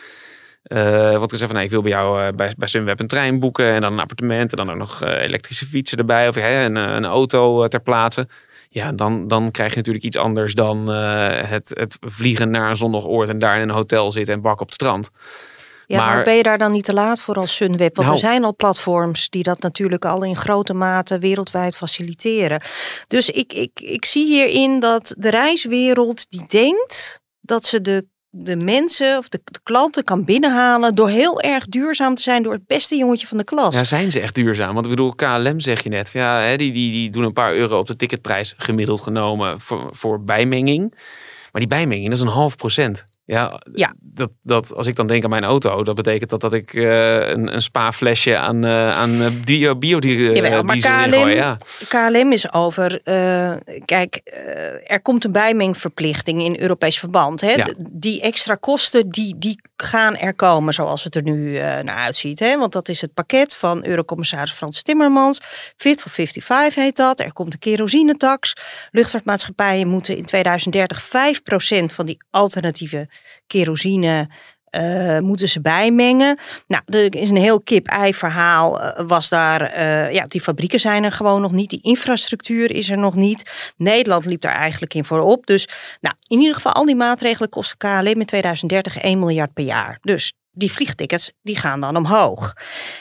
eh 0.62 1.18
wat 1.18 1.32
ik 1.32 1.38
zeg 1.38 1.46
van, 1.46 1.54
nou, 1.54 1.64
ik 1.66 1.72
wil 1.72 1.82
bij 1.82 1.90
jou 1.90 2.22
eh, 2.22 2.32
bij, 2.32 2.54
bij 2.56 2.68
Sunweb 2.68 3.00
een 3.00 3.06
trein 3.06 3.40
boeken 3.40 3.72
en 3.72 3.80
dan 3.80 3.92
een 3.92 4.00
appartement 4.00 4.50
en 4.50 4.56
dan 4.56 4.70
ook 4.70 4.78
nog 4.78 5.02
eh, 5.02 5.22
elektrische 5.22 5.66
fietsen 5.66 5.98
erbij 5.98 6.28
of 6.28 6.34
hè, 6.34 6.64
een, 6.64 6.76
een 6.76 7.04
auto 7.04 7.68
ter 7.68 7.80
plaatse. 7.80 8.28
Ja, 8.68 8.92
dan, 8.92 9.28
dan 9.28 9.50
krijg 9.50 9.70
je 9.70 9.76
natuurlijk 9.76 10.04
iets 10.04 10.16
anders 10.16 10.54
dan 10.54 10.86
het, 10.88 11.68
het 11.74 11.96
vliegen 12.00 12.50
naar 12.50 12.70
een 12.70 12.76
zonnig 12.76 13.06
oord 13.06 13.28
en 13.28 13.38
daar 13.38 13.56
in 13.56 13.62
een 13.68 13.74
hotel 13.74 14.12
zitten 14.12 14.34
en 14.34 14.40
bakken 14.40 14.60
op 14.60 14.66
het 14.66 14.74
strand. 14.74 15.10
Ja, 15.86 15.98
maar, 15.98 16.14
Maar- 16.14 16.24
ben 16.24 16.34
je 16.34 16.42
daar 16.42 16.58
dan 16.58 16.70
niet 16.70 16.84
te 16.84 16.92
laat 16.92 17.20
voor 17.20 17.34
als 17.34 17.56
Sunweb? 17.56 17.96
Want 17.96 18.08
Nou. 18.08 18.12
er 18.12 18.18
zijn 18.18 18.44
al 18.44 18.56
platforms 18.56 19.28
die 19.28 19.42
dat 19.42 19.60
natuurlijk 19.60 20.04
al 20.04 20.22
in 20.22 20.36
grote 20.36 20.74
mate 20.74 21.18
wereldwijd 21.18 21.76
faciliteren. 21.76 22.62
Dus 23.06 23.30
ik, 23.30 23.52
ik, 23.52 23.80
ik 23.80 24.04
zie 24.04 24.26
hierin 24.26 24.80
dat 24.80 25.14
de 25.18 25.30
reiswereld 25.30 26.30
die 26.30 26.44
denkt 26.48 27.20
dat 27.40 27.64
ze 27.64 27.80
de, 27.80 28.06
de 28.38 28.56
mensen 28.56 29.18
of 29.18 29.28
de, 29.28 29.40
de 29.44 29.60
klanten 29.62 30.04
kan 30.04 30.24
binnenhalen 30.24 30.94
door 30.94 31.08
heel 31.08 31.40
erg 31.40 31.66
duurzaam 31.66 32.14
te 32.14 32.22
zijn, 32.22 32.42
door 32.42 32.52
het 32.52 32.66
beste 32.66 32.96
jongetje 32.96 33.26
van 33.26 33.38
de 33.38 33.44
klas. 33.44 33.74
Ja, 33.74 33.84
zijn 33.84 34.10
ze 34.10 34.20
echt 34.20 34.34
duurzaam? 34.34 34.74
Want 34.74 34.84
ik 34.84 34.90
bedoel, 34.90 35.14
KLM 35.14 35.60
zeg 35.60 35.82
je 35.82 35.88
net. 35.88 36.10
Ja, 36.12 36.40
hè, 36.40 36.56
die, 36.56 36.72
die, 36.72 36.90
die 36.90 37.10
doen 37.10 37.24
een 37.24 37.32
paar 37.32 37.54
euro 37.54 37.78
op 37.78 37.86
de 37.86 37.96
ticketprijs 37.96 38.54
gemiddeld 38.56 39.00
genomen 39.00 39.60
voor, 39.60 39.88
voor 39.90 40.24
bijmenging. 40.24 40.94
Maar 41.52 41.60
die 41.60 41.66
bijmenging, 41.66 42.08
dat 42.08 42.18
is 42.18 42.24
een 42.24 42.30
half 42.30 42.56
procent. 42.56 43.04
Ja, 43.30 43.62
Ja. 43.72 43.94
Dat, 44.00 44.30
dat, 44.42 44.74
als 44.74 44.86
ik 44.86 44.96
dan 44.96 45.06
denk 45.06 45.24
aan 45.24 45.30
mijn 45.30 45.44
auto, 45.44 45.82
dat 45.82 45.94
betekent 45.94 46.30
dat, 46.30 46.40
dat 46.40 46.52
ik 46.52 46.74
eh, 46.74 47.28
een, 47.28 47.54
een 47.54 47.62
spa-flesje 47.62 48.36
aan, 48.36 48.64
eh 48.64 48.92
aan 48.92 49.22
eh, 49.22 49.30
bio, 49.44 49.76
biodiesel 49.76 50.34
Jawel, 50.34 50.62
maar 50.62 50.76
KLM. 50.76 51.28
Ja. 51.28 51.58
KLM 51.88 52.32
is 52.32 52.52
over. 52.52 53.00
kijk, 53.84 54.20
er 54.86 55.00
komt 55.02 55.24
een 55.24 55.32
bijmengverplichting 55.32 56.42
in 56.42 56.60
Europees 56.60 56.98
verband. 56.98 57.40
Hè? 57.40 57.52
Ja. 57.52 57.68
Die 57.90 58.20
extra 58.20 58.54
kosten 58.54 59.08
die, 59.08 59.38
die 59.38 59.60
gaan 59.76 60.16
er 60.16 60.34
komen, 60.34 60.74
zoals 60.74 61.04
het 61.04 61.14
er 61.14 61.22
nu 61.22 61.52
naar 61.58 61.96
uitziet. 61.96 62.38
Hè? 62.38 62.58
Want 62.58 62.72
dat 62.72 62.88
is 62.88 63.00
het 63.00 63.14
pakket 63.14 63.56
van 63.56 63.84
Eurocommissaris 63.84 64.52
Frans 64.52 64.82
Timmermans. 64.82 65.40
Fit 65.76 66.00
for 66.00 66.10
55 66.10 66.82
heet 66.82 66.96
dat. 66.96 67.20
Er 67.20 67.32
komt 67.32 67.52
een 67.52 67.58
kerosinetax. 67.58 68.52
Luchtvaartmaatschappijen 68.90 69.88
moeten 69.88 70.16
in 70.16 70.24
2030 70.24 71.08
5% 71.82 71.94
van 71.94 72.06
die 72.06 72.18
alternatieve 72.30 73.08
kerosine. 73.46 74.28
eh, 74.68 75.18
moeten 75.18 75.48
ze 75.48 75.60
bijmengen. 75.60 76.38
Nou, 76.66 76.82
er 76.86 77.16
is 77.16 77.30
een 77.30 77.36
heel 77.36 77.60
kip-ei 77.60 78.14
verhaal. 78.14 78.80
eh, 78.80 79.04
was 79.06 79.28
daar, 79.28 79.60
eh, 79.62 80.12
ja, 80.12 80.24
die 80.26 80.40
fabrieken 80.40 80.80
zijn 80.80 81.04
er 81.04 81.12
gewoon 81.12 81.40
nog 81.40 81.52
niet. 81.52 81.70
Die 81.70 81.82
infrastructuur 81.82 82.70
is 82.74 82.90
er 82.90 82.98
nog 82.98 83.14
niet. 83.14 83.50
Nederland 83.76 84.24
liep 84.24 84.40
daar 84.40 84.54
eigenlijk 84.54 84.94
in 84.94 85.04
voorop. 85.04 85.46
Dus 85.46 85.68
nou, 86.00 86.14
in 86.26 86.38
ieder 86.38 86.54
geval, 86.54 86.72
al 86.72 86.84
die 86.84 86.94
maatregelen 86.94 87.48
kosten 87.48 87.78
KLM 87.78 88.20
in 88.20 88.26
2030 88.26 88.96
1 88.96 89.18
miljard 89.18 89.52
per 89.52 89.64
jaar. 89.64 89.98
Dus 90.02 90.32
die 90.58 90.72
vliegtickets 90.72 91.32
die 91.42 91.56
gaan 91.56 91.80
dan 91.80 91.96
omhoog. 91.96 92.52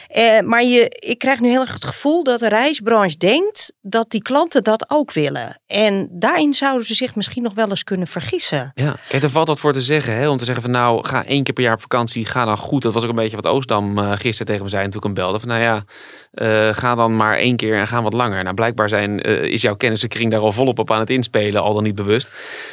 Eh, 0.07 0.39
maar 0.39 0.63
je, 0.63 0.89
ik 0.89 1.17
krijg 1.17 1.39
nu 1.39 1.49
heel 1.49 1.61
erg 1.61 1.73
het 1.73 1.85
gevoel 1.85 2.23
dat 2.23 2.39
de 2.39 2.49
reisbranche 2.49 3.17
denkt 3.17 3.73
dat 3.81 4.09
die 4.09 4.21
klanten 4.21 4.63
dat 4.63 4.85
ook 4.89 5.13
willen. 5.13 5.61
En 5.65 6.07
daarin 6.11 6.53
zouden 6.53 6.87
ze 6.87 6.93
zich 6.93 7.15
misschien 7.15 7.43
nog 7.43 7.53
wel 7.53 7.69
eens 7.69 7.83
kunnen 7.83 8.07
vergissen. 8.07 8.71
Ja, 8.73 8.95
kijk, 9.09 9.23
er 9.23 9.29
valt 9.29 9.47
wat 9.47 9.59
voor 9.59 9.73
te 9.73 9.81
zeggen. 9.81 10.15
Hè? 10.15 10.29
Om 10.29 10.37
te 10.37 10.45
zeggen 10.45 10.63
van 10.63 10.71
nou, 10.71 11.07
ga 11.07 11.25
één 11.25 11.43
keer 11.43 11.53
per 11.53 11.63
jaar 11.63 11.73
op 11.73 11.81
vakantie, 11.81 12.25
ga 12.25 12.45
dan 12.45 12.57
goed. 12.57 12.81
Dat 12.81 12.93
was 12.93 13.03
ook 13.03 13.09
een 13.09 13.15
beetje 13.15 13.35
wat 13.35 13.45
Oostdam 13.45 13.97
eh, 13.97 14.11
gisteren 14.11 14.47
tegen 14.47 14.63
me 14.63 14.69
zei 14.69 14.83
toen 14.83 14.97
ik 14.97 15.03
hem 15.03 15.13
belde. 15.13 15.39
Van 15.39 15.49
nou 15.49 15.61
ja, 15.61 15.83
eh, 16.31 16.75
ga 16.75 16.95
dan 16.95 17.15
maar 17.15 17.37
één 17.37 17.55
keer 17.55 17.77
en 17.77 17.87
ga 17.87 18.01
wat 18.01 18.13
langer. 18.13 18.43
Nou, 18.43 18.55
blijkbaar 18.55 18.89
zijn, 18.89 19.21
eh, 19.21 19.43
is 19.43 19.61
jouw 19.61 19.75
kennissenkring 19.75 20.31
daar 20.31 20.39
al 20.39 20.51
volop 20.51 20.79
op 20.79 20.91
aan 20.91 20.99
het 20.99 21.09
inspelen, 21.09 21.61
al 21.61 21.73
dan 21.73 21.83
niet 21.83 21.95
bewust. 21.95 22.31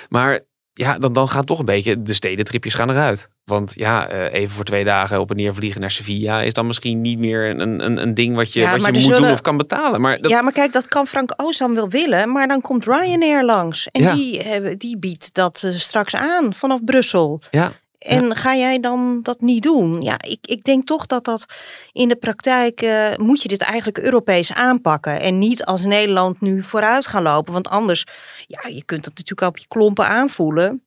Maar 0.09 0.41
ja, 0.75 0.99
dan, 0.99 1.13
dan 1.13 1.29
gaat 1.29 1.47
toch 1.47 1.59
een 1.59 1.65
beetje, 1.65 2.03
de 2.03 2.13
stedentripjes 2.13 2.75
gaan 2.75 2.91
eruit. 2.91 3.29
Want 3.45 3.73
ja, 3.77 4.09
eh, 4.09 4.41
even 4.41 4.55
voor 4.55 4.65
twee 4.65 4.85
dagen 4.85 5.21
op 5.21 5.31
en 5.31 5.37
neer 5.37 5.55
vliegen 5.55 5.81
naar 5.81 5.91
Sevilla 5.91 6.43
is 6.43 6.53
dan 6.53 6.67
misschien 6.67 7.01
niet 7.01 7.19
meer 7.19 7.51
een, 7.51 7.61
een, 7.85 8.03
een 8.03 8.15
ding 8.15 8.35
wat 8.35 8.53
je, 8.53 8.61
Ja, 8.61 8.71
wat 8.79 8.87
je 8.87 8.93
moet 8.93 9.17
doen 9.17 9.31
of 9.31 9.41
kan 9.41 9.57
betalen. 9.57 10.01
Maar 10.01 10.19
dat, 10.19 10.31
Ja, 10.31 10.43
maar 10.43 10.53
kijk, 10.53 10.73
dat 10.73 10.89
kan 10.89 11.07
Frank 11.07 11.33
Oosdam 11.37 11.75
wel 11.75 11.89
willen, 11.89 12.33
maar 12.33 12.49
dan 12.49 12.61
komt 12.61 12.85
Ryanair 12.85 13.45
langs. 13.45 13.89
En 13.91 14.03
Ja. 14.03 14.15
die, 14.15 14.77
die 14.77 14.99
biedt 14.99 15.35
dat 15.35 15.63
eh, 15.65 15.71
straks 15.71 16.15
aan 16.15 16.55
vanaf 16.55 16.85
Brussel. 16.85 17.41
ja, 17.51 17.73
En 18.05 18.37
ga 18.37 18.57
jij 18.57 18.81
dan 18.81 19.21
dat 19.23 19.41
niet 19.41 19.63
doen? 19.63 20.03
Ja, 20.03 20.23
ik, 20.23 20.39
ik 20.43 20.65
denk 20.65 20.87
toch 20.87 21.07
dat 21.07 21.25
dat 21.25 21.45
in 21.93 22.09
de 22.09 22.17
praktijk 22.17 22.83
eh, 22.83 23.17
moet 23.17 23.43
je 23.43 23.49
dit 23.49 23.61
eigenlijk 23.61 23.99
Europees 23.99 24.53
aanpakken. 24.53 25.21
En 25.21 25.39
niet 25.39 25.65
als 25.65 25.85
Nederland 25.85 26.41
nu 26.41 26.63
vooruit 26.63 27.07
gaan 27.07 27.23
lopen. 27.23 27.53
Want 27.53 27.69
anders, 27.69 28.07
ja, 28.47 28.69
je 28.69 28.85
kunt 28.85 29.05
dat 29.05 29.15
natuurlijk 29.17 29.49
op 29.49 29.59
je 29.59 29.69
klompen 29.69 30.07
aanvoelen. 30.07 30.83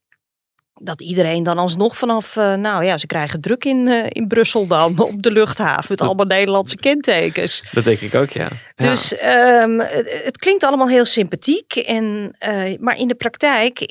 Dat 0.80 1.02
iedereen 1.02 1.44
dan 1.44 1.58
alsnog 1.58 1.98
vanaf, 1.98 2.36
uh, 2.36 2.54
nou 2.54 2.84
ja, 2.84 2.98
ze 2.98 3.08
krijgen 3.08 3.42
druk 3.42 3.66
in, 3.66 3.88
uh, 3.88 4.06
in 4.10 4.28
Brussel 4.28 4.68
dan 4.68 5.00
op 5.14 5.22
de 5.22 5.32
luchthaven 5.32 5.86
met 5.90 6.02
allemaal 6.02 6.26
Nederlandse 6.26 6.76
kentekens. 6.76 7.64
Dat 7.72 7.84
denk 7.84 8.00
ik 8.00 8.16
ook, 8.16 8.30
ja. 8.30 8.48
Dus 8.76 9.14
um, 9.24 9.80
het, 9.80 10.22
het, 10.24 10.38
klinkt 10.38 10.64
allemaal 10.64 10.90
heel 10.90 11.06
sympathiek, 11.06 11.76
en, 11.76 12.36
uh, 12.48 12.78
maar 12.80 12.98
in 12.98 13.08
de 13.08 13.16
praktijk 13.16 13.82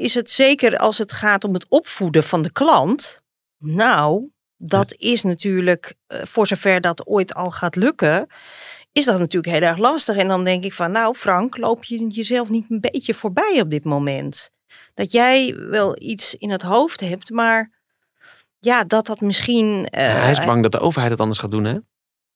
is 0.00 0.14
het 0.14 0.30
zeker 0.30 0.76
als 0.76 0.98
het 0.98 1.12
gaat 1.12 1.44
om 1.44 1.54
het 1.54 1.66
opvoeden 1.68 2.24
van 2.24 2.42
de 2.42 2.52
klant. 2.52 3.20
Nou, 3.58 4.28
dat 4.56 4.94
is 4.96 5.22
natuurlijk, 5.22 5.94
voor 6.06 6.46
zover 6.46 6.80
dat 6.80 7.06
ooit 7.06 7.34
al 7.34 7.50
gaat 7.50 7.76
lukken, 7.76 8.26
is 8.92 9.04
dat 9.04 9.18
natuurlijk 9.18 9.52
heel 9.54 9.68
erg 9.68 9.78
lastig. 9.78 10.16
En 10.16 10.28
dan 10.28 10.44
denk 10.44 10.64
ik 10.64 10.72
van, 10.72 10.90
nou 10.90 11.14
Frank, 11.14 11.56
loop 11.56 11.84
je 11.84 12.06
jezelf 12.06 12.48
niet 12.48 12.64
een 12.68 12.80
beetje 12.80 13.14
voorbij 13.14 13.60
op 13.60 13.70
dit 13.70 13.84
moment? 13.84 14.50
Dat 14.94 15.12
jij 15.12 15.56
wel 15.56 16.02
iets 16.02 16.34
in 16.34 16.50
het 16.50 16.62
hoofd 16.62 17.00
hebt, 17.00 17.30
maar 17.30 17.70
ja, 18.58 18.84
dat 18.84 19.06
dat 19.06 19.20
misschien... 19.20 19.66
Uh, 19.68 20.00
hij 20.00 20.30
is 20.30 20.44
bang 20.44 20.62
dat 20.62 20.72
de 20.72 20.80
overheid 20.80 21.10
het 21.10 21.20
anders 21.20 21.38
gaat 21.38 21.50
doen, 21.50 21.64
hè? 21.64 21.78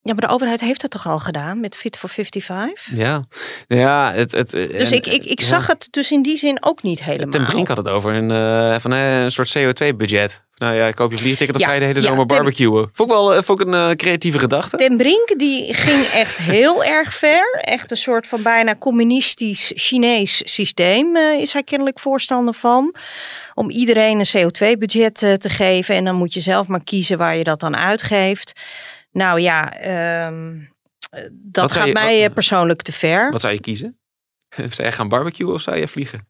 Ja, 0.06 0.12
maar 0.12 0.28
de 0.28 0.34
overheid 0.34 0.60
heeft 0.60 0.82
het 0.82 0.90
toch 0.90 1.06
al 1.06 1.18
gedaan 1.18 1.60
met 1.60 1.76
Fit 1.76 1.96
for 1.96 2.08
55? 2.08 2.86
Ja, 2.96 3.25
ja 3.66 4.12
het, 4.12 4.32
het, 4.32 4.50
dus 4.50 4.92
ik, 4.92 5.06
ik, 5.06 5.25
ik 5.25 5.40
zag 5.40 5.66
het 5.66 5.88
dus 5.90 6.10
in 6.10 6.22
die 6.22 6.36
zin 6.36 6.56
ook 6.60 6.82
niet 6.82 7.04
helemaal. 7.04 7.30
Ten 7.30 7.44
Brink 7.44 7.68
had 7.68 7.76
het 7.76 7.88
over 7.88 8.12
een, 8.12 8.30
uh, 8.30 8.78
van, 8.78 8.92
uh, 8.92 9.20
een 9.20 9.30
soort 9.30 9.58
CO2-budget. 9.58 10.44
Nou 10.56 10.75
ja, 10.75 10.86
ik 10.86 10.94
koop 10.94 11.10
je 11.10 11.18
vliegticket 11.18 11.54
of 11.54 11.60
ja, 11.60 11.66
ga 11.66 11.72
je 11.72 11.80
de 11.80 11.86
hele 11.86 12.00
zomer 12.00 12.18
ja, 12.18 12.25
barbecuen. 12.25 12.90
Vond 12.92 13.10
ik 13.10 13.16
wel 13.16 13.42
vond 13.42 13.60
ik 13.60 13.66
een 13.66 13.96
creatieve 13.96 14.38
gedachte. 14.38 14.76
Ten 14.76 14.96
Brink 14.96 15.34
die 15.36 15.75
ging 15.75 16.04
echt 16.04 16.38
heel 16.38 16.84
erg 16.98 17.14
ver. 17.14 17.58
Echt 17.60 17.90
een 17.90 17.96
soort 17.96 18.26
van 18.26 18.42
bijna 18.42 18.76
communistisch 18.76 19.72
Chinees 19.75 20.42
systeem 20.44 21.16
is 21.16 21.52
hij 21.52 21.62
kennelijk 21.62 22.00
voorstander 22.00 22.54
van. 22.54 22.94
Om 23.54 23.70
iedereen 23.70 24.18
een 24.18 24.50
CO2-budget 24.50 25.14
te 25.14 25.48
geven. 25.48 25.94
En 25.94 26.04
dan 26.04 26.14
moet 26.14 26.34
je 26.34 26.40
zelf 26.40 26.66
maar 26.66 26.84
kiezen 26.84 27.18
waar 27.18 27.36
je 27.36 27.44
dat 27.44 27.60
dan 27.60 27.76
uitgeeft. 27.76 28.52
Nou 29.16 29.40
ja, 29.40 29.87
um, 30.26 30.75
dat 31.32 31.73
gaat 31.73 31.92
mij 31.92 32.20
wat, 32.20 32.35
persoonlijk 32.35 32.82
te 32.82 32.92
ver. 32.92 33.30
Wat 33.30 33.40
zou 33.40 33.52
je 33.52 33.61
kiezen? 33.61 33.99
Zou 34.75 34.88
je 34.88 34.92
gaan 34.92 35.08
barbecuen 35.08 35.52
of 35.52 35.61
zou 35.61 35.76
je 35.76 35.88
vliegen? 35.88 36.28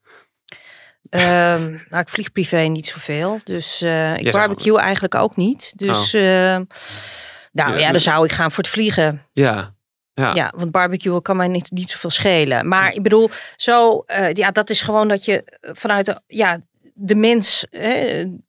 Um, 1.11 1.85
nou, 1.89 2.03
ik 2.03 2.09
vlieg 2.09 2.33
privé 2.33 2.61
niet 2.61 2.87
zoveel. 2.87 3.41
Dus 3.45 3.83
uh, 3.83 4.17
ik 4.17 4.33
barbecue 4.33 4.79
eigenlijk 4.79 5.15
ook 5.15 5.37
niet. 5.37 5.79
Dus 5.79 6.15
oh. 6.15 6.21
uh, 6.21 6.57
nou 7.53 7.73
ja, 7.73 7.77
ja, 7.77 7.91
dan 7.91 8.01
zou 8.01 8.25
ik 8.25 8.33
gaan 8.33 8.51
voor 8.51 8.65
het 8.65 8.73
vliegen. 8.73 9.27
Ja. 9.33 9.75
Ja. 10.15 10.35
ja, 10.35 10.53
want 10.57 10.71
barbecue 10.71 11.23
kan 11.23 11.37
mij 11.37 11.49
niet, 11.49 11.71
niet 11.71 11.91
zoveel 11.91 12.11
schelen. 12.11 12.69
Maar 12.69 12.95
ik 12.95 13.03
bedoel, 13.03 13.31
zo, 13.57 14.05
uh, 14.07 14.33
ja, 14.33 14.51
dat 14.51 14.71
is 14.71 14.83
gewoon 14.83 15.09
dat 15.09 15.25
je 15.25 15.61
vanuit 15.61 16.07
de, 16.07 16.21
ja, 16.27 16.61
de 16.99 17.15
mens, 17.15 17.67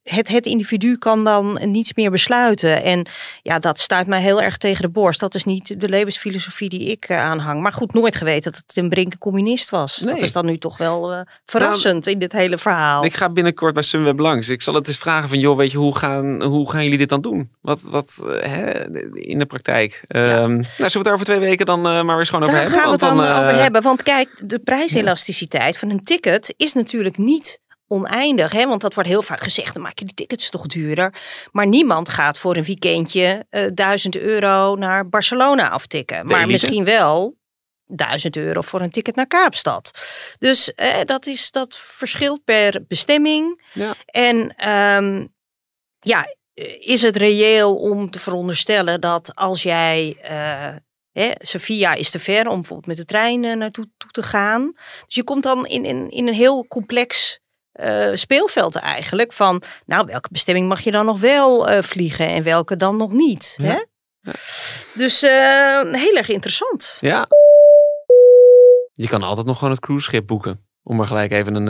het, 0.02 0.28
het 0.28 0.46
individu 0.46 0.96
kan 0.96 1.24
dan 1.24 1.60
niets 1.64 1.94
meer 1.94 2.10
besluiten. 2.10 2.82
En 2.82 3.06
ja, 3.42 3.58
dat 3.58 3.80
stuit 3.80 4.06
mij 4.06 4.20
heel 4.20 4.42
erg 4.42 4.56
tegen 4.56 4.82
de 4.82 4.88
borst. 4.88 5.20
Dat 5.20 5.34
is 5.34 5.44
niet 5.44 5.80
de 5.80 5.88
levensfilosofie 5.88 6.68
die 6.68 6.80
ik 6.80 7.04
eh, 7.04 7.20
aanhang. 7.20 7.60
Maar 7.60 7.72
goed, 7.72 7.92
nooit 7.92 8.16
geweten 8.16 8.52
dat 8.52 8.62
het 8.66 8.76
een 8.76 8.88
Brink 8.88 9.18
communist 9.18 9.70
was. 9.70 9.96
Dat 9.96 10.22
is 10.22 10.32
dan 10.32 10.46
nu 10.46 10.58
toch 10.58 10.76
wel 10.76 11.12
uh, 11.12 11.20
verrassend 11.44 12.04
nou, 12.04 12.10
in 12.10 12.18
dit 12.18 12.32
hele 12.32 12.58
verhaal. 12.58 13.04
Ik 13.04 13.14
ga 13.14 13.28
binnenkort 13.28 13.74
bij 13.74 13.82
Sunweb 13.82 14.18
langs. 14.18 14.48
Ik 14.48 14.62
zal 14.62 14.74
het 14.74 14.88
eens 14.88 14.98
vragen 14.98 15.28
van, 15.28 15.38
joh, 15.38 15.56
weet 15.56 15.70
je, 15.70 15.78
hoe 15.78 15.96
gaan, 15.96 16.42
hoe 16.42 16.70
gaan 16.70 16.82
jullie 16.82 16.98
dit 16.98 17.08
dan 17.08 17.20
doen? 17.20 17.50
Wat, 17.60 17.82
wat 17.82 18.14
uh, 18.22 18.42
hè, 18.42 18.96
in 19.14 19.38
de 19.38 19.46
praktijk? 19.46 20.02
Ja. 20.04 20.42
Um, 20.42 20.52
nou, 20.52 20.64
zullen 20.64 20.90
we 20.90 20.98
het 20.98 21.04
daar 21.04 21.12
over 21.12 21.26
twee 21.26 21.38
weken 21.38 21.66
dan 21.66 21.80
maar 21.80 22.04
weer 22.04 22.18
eens 22.18 22.28
gewoon 22.28 22.44
over 22.44 22.54
daar 22.54 22.64
hebben? 22.64 22.80
gaan 22.80 22.98
we 22.98 23.06
het 23.06 23.16
dan, 23.16 23.40
over 23.40 23.62
hebben. 23.62 23.82
Want 23.82 24.02
kijk, 24.02 24.42
de 24.44 24.58
prijselasticiteit 24.58 25.78
van 25.78 25.90
een 25.90 26.04
ticket 26.04 26.54
is 26.56 26.72
natuurlijk 26.72 27.18
niet 27.18 27.60
oneindig. 27.88 28.52
Hè? 28.52 28.66
Want 28.66 28.80
dat 28.80 28.94
wordt 28.94 29.08
heel 29.08 29.22
vaak 29.22 29.40
gezegd, 29.40 29.74
dan 29.74 29.82
maak 29.82 29.98
je 29.98 30.04
die 30.04 30.14
tickets 30.14 30.50
toch 30.50 30.66
duurder. 30.66 31.14
Maar 31.52 31.66
niemand 31.66 32.08
gaat 32.08 32.38
voor 32.38 32.56
een 32.56 32.64
weekendje 32.64 33.46
uh, 33.50 33.66
eh, 33.66 33.70
1000 33.74 34.16
euro 34.16 34.74
naar 34.74 35.08
Barcelona 35.08 35.68
aftikken. 35.68 36.26
maar 36.26 36.46
misschien 36.46 36.84
wel 36.84 37.36
1000 37.86 38.36
euro 38.36 38.60
voor 38.60 38.80
een 38.80 38.90
ticket 38.90 39.14
naar 39.14 39.26
Kaapstad. 39.26 39.90
Dus 40.38 40.74
eh, 40.74 41.00
dat, 41.04 41.26
is, 41.26 41.50
dat 41.50 41.78
verschilt 41.78 42.44
per 42.44 42.84
bestemming. 42.88 43.62
Ja. 43.72 43.94
En 44.06 44.68
um, 44.70 45.34
ja, 45.98 46.34
is 46.80 47.02
het 47.02 47.16
reëel 47.16 47.76
om 47.76 48.10
te 48.10 48.18
veronderstellen 48.18 49.00
dat 49.00 49.34
als 49.34 49.62
jij... 49.62 50.16
Uh, 50.30 50.76
Hè, 51.12 51.30
Sofia 51.38 51.94
is 51.94 52.10
te 52.10 52.18
ver 52.18 52.48
om 52.48 52.54
bijvoorbeeld 52.54 52.86
met 52.86 52.96
de 52.96 53.04
trein 53.04 53.42
uh, 53.42 53.56
naartoe 53.56 53.90
toe 53.96 54.10
te 54.10 54.22
gaan. 54.22 54.72
Dus 55.06 55.14
je 55.14 55.24
komt 55.24 55.42
dan 55.42 55.66
in, 55.66 55.84
in, 55.84 56.10
in 56.10 56.28
een 56.28 56.34
heel 56.34 56.66
complex 56.66 57.40
uh, 57.84 58.10
speelveld 58.14 58.76
eigenlijk. 58.76 59.32
Van, 59.32 59.62
nou, 59.86 60.06
welke 60.06 60.28
bestemming 60.32 60.68
mag 60.68 60.80
je 60.80 60.90
dan 60.90 61.04
nog 61.04 61.20
wel 61.20 61.70
uh, 61.70 61.82
vliegen 61.82 62.28
en 62.28 62.42
welke 62.42 62.76
dan 62.76 62.96
nog 62.96 63.12
niet? 63.12 63.54
Ja. 63.56 63.66
Hè? 63.66 63.82
Ja. 64.20 64.32
Dus 64.92 65.22
uh, 65.22 65.92
heel 65.92 66.14
erg 66.14 66.28
interessant. 66.28 66.98
Ja. 67.00 67.26
Je 68.94 69.08
kan 69.08 69.22
altijd 69.22 69.46
nog 69.46 69.58
gewoon 69.58 69.72
het 69.72 69.82
cruiseschip 69.82 70.26
boeken. 70.26 70.66
Om 70.82 70.96
maar 70.96 71.06
gelijk 71.06 71.32
even 71.32 71.54
een, 71.54 71.66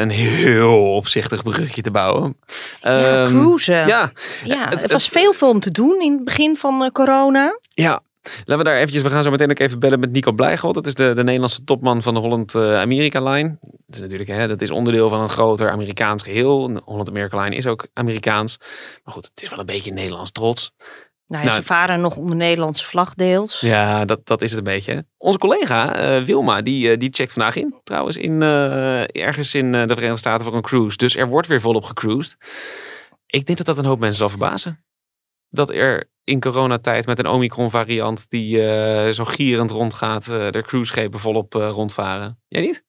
een 0.00 0.10
heel 0.10 0.94
opzichtig 0.94 1.42
brugje 1.42 1.82
te 1.82 1.90
bouwen. 1.90 2.36
Ja, 2.80 3.24
um, 3.24 3.28
cruisen. 3.28 3.86
Ja, 3.86 4.12
ja 4.44 4.68
het, 4.68 4.82
het 4.82 4.92
was 4.92 5.04
het, 5.10 5.34
veel 5.36 5.50
om 5.50 5.60
te 5.60 5.70
doen 5.70 6.00
in 6.00 6.12
het 6.12 6.24
begin 6.24 6.56
van 6.56 6.90
corona. 6.92 7.58
Ja, 7.68 8.00
Laten 8.22 8.58
we 8.58 8.64
daar 8.64 8.76
eventjes, 8.76 9.02
we 9.02 9.10
gaan 9.10 9.22
zo 9.22 9.30
meteen 9.30 9.50
ook 9.50 9.58
even 9.58 9.78
bellen 9.78 10.00
met 10.00 10.12
Nico 10.12 10.32
Blijgold. 10.32 10.74
Dat 10.74 10.86
is 10.86 10.94
de, 10.94 11.14
de 11.14 11.22
Nederlandse 11.22 11.64
topman 11.64 12.02
van 12.02 12.14
de 12.14 12.20
Holland-Amerika-line. 12.20 13.58
dat 13.60 13.94
is 13.94 14.00
natuurlijk, 14.00 14.30
hè, 14.30 14.48
dat 14.48 14.60
is 14.60 14.70
onderdeel 14.70 15.08
van 15.08 15.20
een 15.20 15.28
groter 15.28 15.70
Amerikaans 15.70 16.22
geheel. 16.22 16.80
Holland-Amerika-line 16.84 17.56
is 17.56 17.66
ook 17.66 17.86
Amerikaans. 17.92 18.58
Maar 19.04 19.14
goed, 19.14 19.24
het 19.34 19.42
is 19.42 19.50
wel 19.50 19.58
een 19.58 19.66
beetje 19.66 19.92
Nederlands 19.92 20.32
trots. 20.32 20.74
Nou, 21.26 21.44
nou, 21.44 21.56
ze 21.56 21.62
varen 21.62 22.00
nog 22.00 22.16
onder 22.16 22.36
Nederlandse 22.36 22.84
vlag 22.84 23.14
deels. 23.14 23.60
Ja, 23.60 24.04
dat, 24.04 24.26
dat 24.26 24.42
is 24.42 24.50
het 24.50 24.58
een 24.58 24.72
beetje. 24.72 25.06
Onze 25.18 25.38
collega 25.38 26.18
uh, 26.18 26.24
Wilma, 26.24 26.62
die, 26.62 26.90
uh, 26.90 26.98
die 26.98 27.10
checkt 27.12 27.32
vandaag 27.32 27.56
in. 27.56 27.80
Trouwens, 27.82 28.16
in, 28.16 28.40
uh, 28.40 29.16
ergens 29.16 29.54
in 29.54 29.72
de 29.72 29.86
Verenigde 29.86 30.16
Staten 30.16 30.44
voor 30.44 30.54
een 30.54 30.62
cruise. 30.62 30.96
Dus 30.96 31.16
er 31.16 31.28
wordt 31.28 31.46
weer 31.46 31.60
volop 31.60 31.84
gecruised. 31.84 32.36
Ik 33.26 33.46
denk 33.46 33.58
dat 33.58 33.66
dat 33.66 33.78
een 33.78 33.84
hoop 33.84 33.98
mensen 33.98 34.18
zal 34.18 34.28
verbazen 34.28 34.84
dat 35.52 35.70
er 35.70 36.10
in 36.24 36.40
coronatijd 36.40 37.06
met 37.06 37.18
een 37.18 37.26
Omicron 37.26 37.70
variant 37.70 38.30
die 38.30 38.56
uh, 38.56 39.10
zo 39.10 39.24
gierend 39.24 39.70
rondgaat, 39.70 40.26
uh, 40.26 40.50
de 40.50 40.62
cruiseschepen 40.62 41.18
volop 41.18 41.54
uh, 41.54 41.70
rondvaren. 41.72 42.38
Jij 42.48 42.60
niet? 42.60 42.84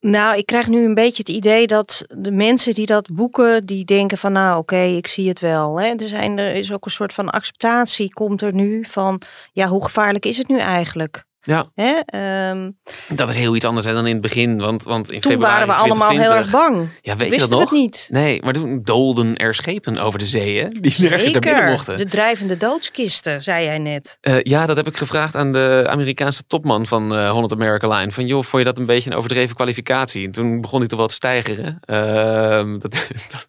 Nou, 0.00 0.36
ik 0.36 0.46
krijg 0.46 0.66
nu 0.68 0.84
een 0.84 0.94
beetje 0.94 1.22
het 1.26 1.28
idee 1.28 1.66
dat 1.66 2.04
de 2.08 2.30
mensen 2.30 2.74
die 2.74 2.86
dat 2.86 3.08
boeken, 3.12 3.66
die 3.66 3.84
denken 3.84 4.18
van 4.18 4.32
nou 4.32 4.58
oké, 4.58 4.80
ik 4.80 5.06
zie 5.06 5.28
het 5.28 5.40
wel. 5.40 5.80
Hè. 5.80 5.86
Er, 5.86 6.08
zijn, 6.08 6.38
er 6.38 6.54
is 6.54 6.72
ook 6.72 6.84
een 6.84 6.90
soort 6.90 7.12
van 7.12 7.30
acceptatie 7.30 8.12
komt 8.12 8.42
er 8.42 8.54
nu 8.54 8.84
van 8.88 9.22
ja, 9.52 9.68
hoe 9.68 9.84
gevaarlijk 9.84 10.26
is 10.26 10.36
het 10.36 10.48
nu 10.48 10.58
eigenlijk? 10.58 11.24
Ja. 11.40 11.66
Hè? 11.74 12.50
Um, 12.50 12.78
dat 13.08 13.28
is 13.28 13.36
heel 13.36 13.56
iets 13.56 13.64
anders 13.64 13.86
hè, 13.86 13.92
dan 13.92 14.06
in 14.06 14.12
het 14.12 14.22
begin. 14.22 14.58
Want, 14.58 14.82
want 14.82 15.10
in 15.10 15.20
toen 15.20 15.30
februari 15.30 15.66
waren 15.66 15.74
we 15.74 15.82
allemaal 15.82 16.10
heel 16.10 16.34
erg 16.34 16.50
bang. 16.50 16.88
Ja, 17.02 17.16
weet 17.16 17.28
Wisten 17.28 17.34
je 17.34 17.38
dat 17.38 17.50
nog? 17.50 17.70
het 17.70 17.78
niet. 17.78 18.08
Nee, 18.10 18.42
maar 18.42 18.52
toen 18.52 18.80
doolden 18.82 19.36
er 19.36 19.54
schepen 19.54 19.98
over 19.98 20.18
de 20.18 20.26
zeeën. 20.26 20.76
Die 20.80 20.94
nergens 20.98 21.32
naar 21.32 21.40
binnen 21.40 21.70
mochten. 21.70 21.96
De 21.96 22.06
drijvende 22.06 22.56
doodskisten, 22.56 23.42
zei 23.42 23.64
jij 23.64 23.78
net. 23.78 24.18
Uh, 24.22 24.40
ja, 24.42 24.66
dat 24.66 24.76
heb 24.76 24.86
ik 24.86 24.96
gevraagd 24.96 25.36
aan 25.36 25.52
de 25.52 25.86
Amerikaanse 25.88 26.46
topman 26.46 26.86
van 26.86 27.14
uh, 27.14 27.30
Holland 27.30 27.52
America 27.52 27.88
Line. 27.88 28.12
Van 28.12 28.26
joh, 28.26 28.42
vond 28.42 28.62
je 28.62 28.68
dat 28.68 28.78
een 28.78 28.86
beetje 28.86 29.10
een 29.10 29.16
overdreven 29.16 29.56
kwalificatie? 29.56 30.24
En 30.24 30.32
toen 30.32 30.60
begon 30.60 30.78
hij 30.78 30.88
toch 30.88 30.98
wat 30.98 31.08
te 31.08 31.14
stijgeren. 31.14 31.80
Uh, 31.86 32.80
dat, 32.82 32.92
dat, 33.30 33.46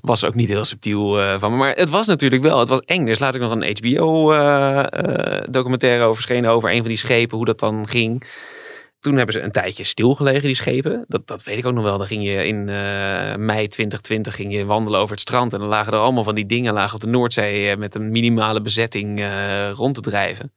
was 0.00 0.24
ook 0.24 0.34
niet 0.34 0.48
heel 0.48 0.64
subtiel 0.64 1.20
uh, 1.20 1.34
van 1.38 1.50
me. 1.50 1.56
Maar 1.56 1.74
het 1.74 1.90
was 1.90 2.06
natuurlijk 2.06 2.42
wel, 2.42 2.58
het 2.58 2.68
was 2.68 2.80
eng. 2.80 3.06
Dus 3.06 3.18
laat 3.18 3.34
ik 3.34 3.40
nog 3.40 3.52
een 3.52 3.76
HBO 3.76 4.30
documentaire 5.50 6.02
over 6.02 6.14
verschenen 6.14 6.50
over 6.50 6.70
een 6.70 6.78
van 6.78 6.88
die 6.88 6.96
schepen. 6.96 7.38
Hoe 7.42 7.54
dat 7.54 7.60
dan 7.60 7.88
ging. 7.88 8.22
Toen 9.00 9.16
hebben 9.16 9.34
ze 9.34 9.40
een 9.40 9.52
tijdje 9.52 9.84
stilgelegen, 9.84 10.42
die 10.42 10.54
schepen. 10.54 11.04
Dat, 11.08 11.26
dat 11.26 11.42
weet 11.42 11.58
ik 11.58 11.66
ook 11.66 11.74
nog 11.74 11.84
wel. 11.84 11.98
Dan 11.98 12.06
ging 12.06 12.24
je 12.24 12.46
in 12.46 12.56
uh, 12.56 13.34
mei 13.36 13.68
2020 13.68 14.34
ging 14.34 14.52
je 14.52 14.64
wandelen 14.64 15.00
over 15.00 15.10
het 15.10 15.20
strand. 15.20 15.52
En 15.52 15.58
dan 15.58 15.68
lagen 15.68 15.92
er 15.92 15.98
allemaal 15.98 16.24
van 16.24 16.34
die 16.34 16.46
dingen 16.46 16.72
lagen 16.72 16.94
op 16.94 17.00
de 17.00 17.08
Noordzee 17.08 17.70
uh, 17.70 17.76
met 17.76 17.94
een 17.94 18.10
minimale 18.10 18.60
bezetting 18.60 19.18
uh, 19.20 19.70
rond 19.70 19.94
te 19.94 20.00
drijven. 20.00 20.52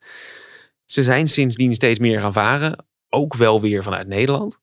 Ze 0.86 1.04
zijn 1.04 1.28
sindsdien 1.28 1.74
steeds 1.74 2.00
meer 2.00 2.20
gaan 2.20 2.34
varen. 2.34 2.86
Ook 3.10 3.36
wel 3.36 3.62
weer 3.62 3.84
vanuit 3.84 4.08
Nederland. 4.08 4.60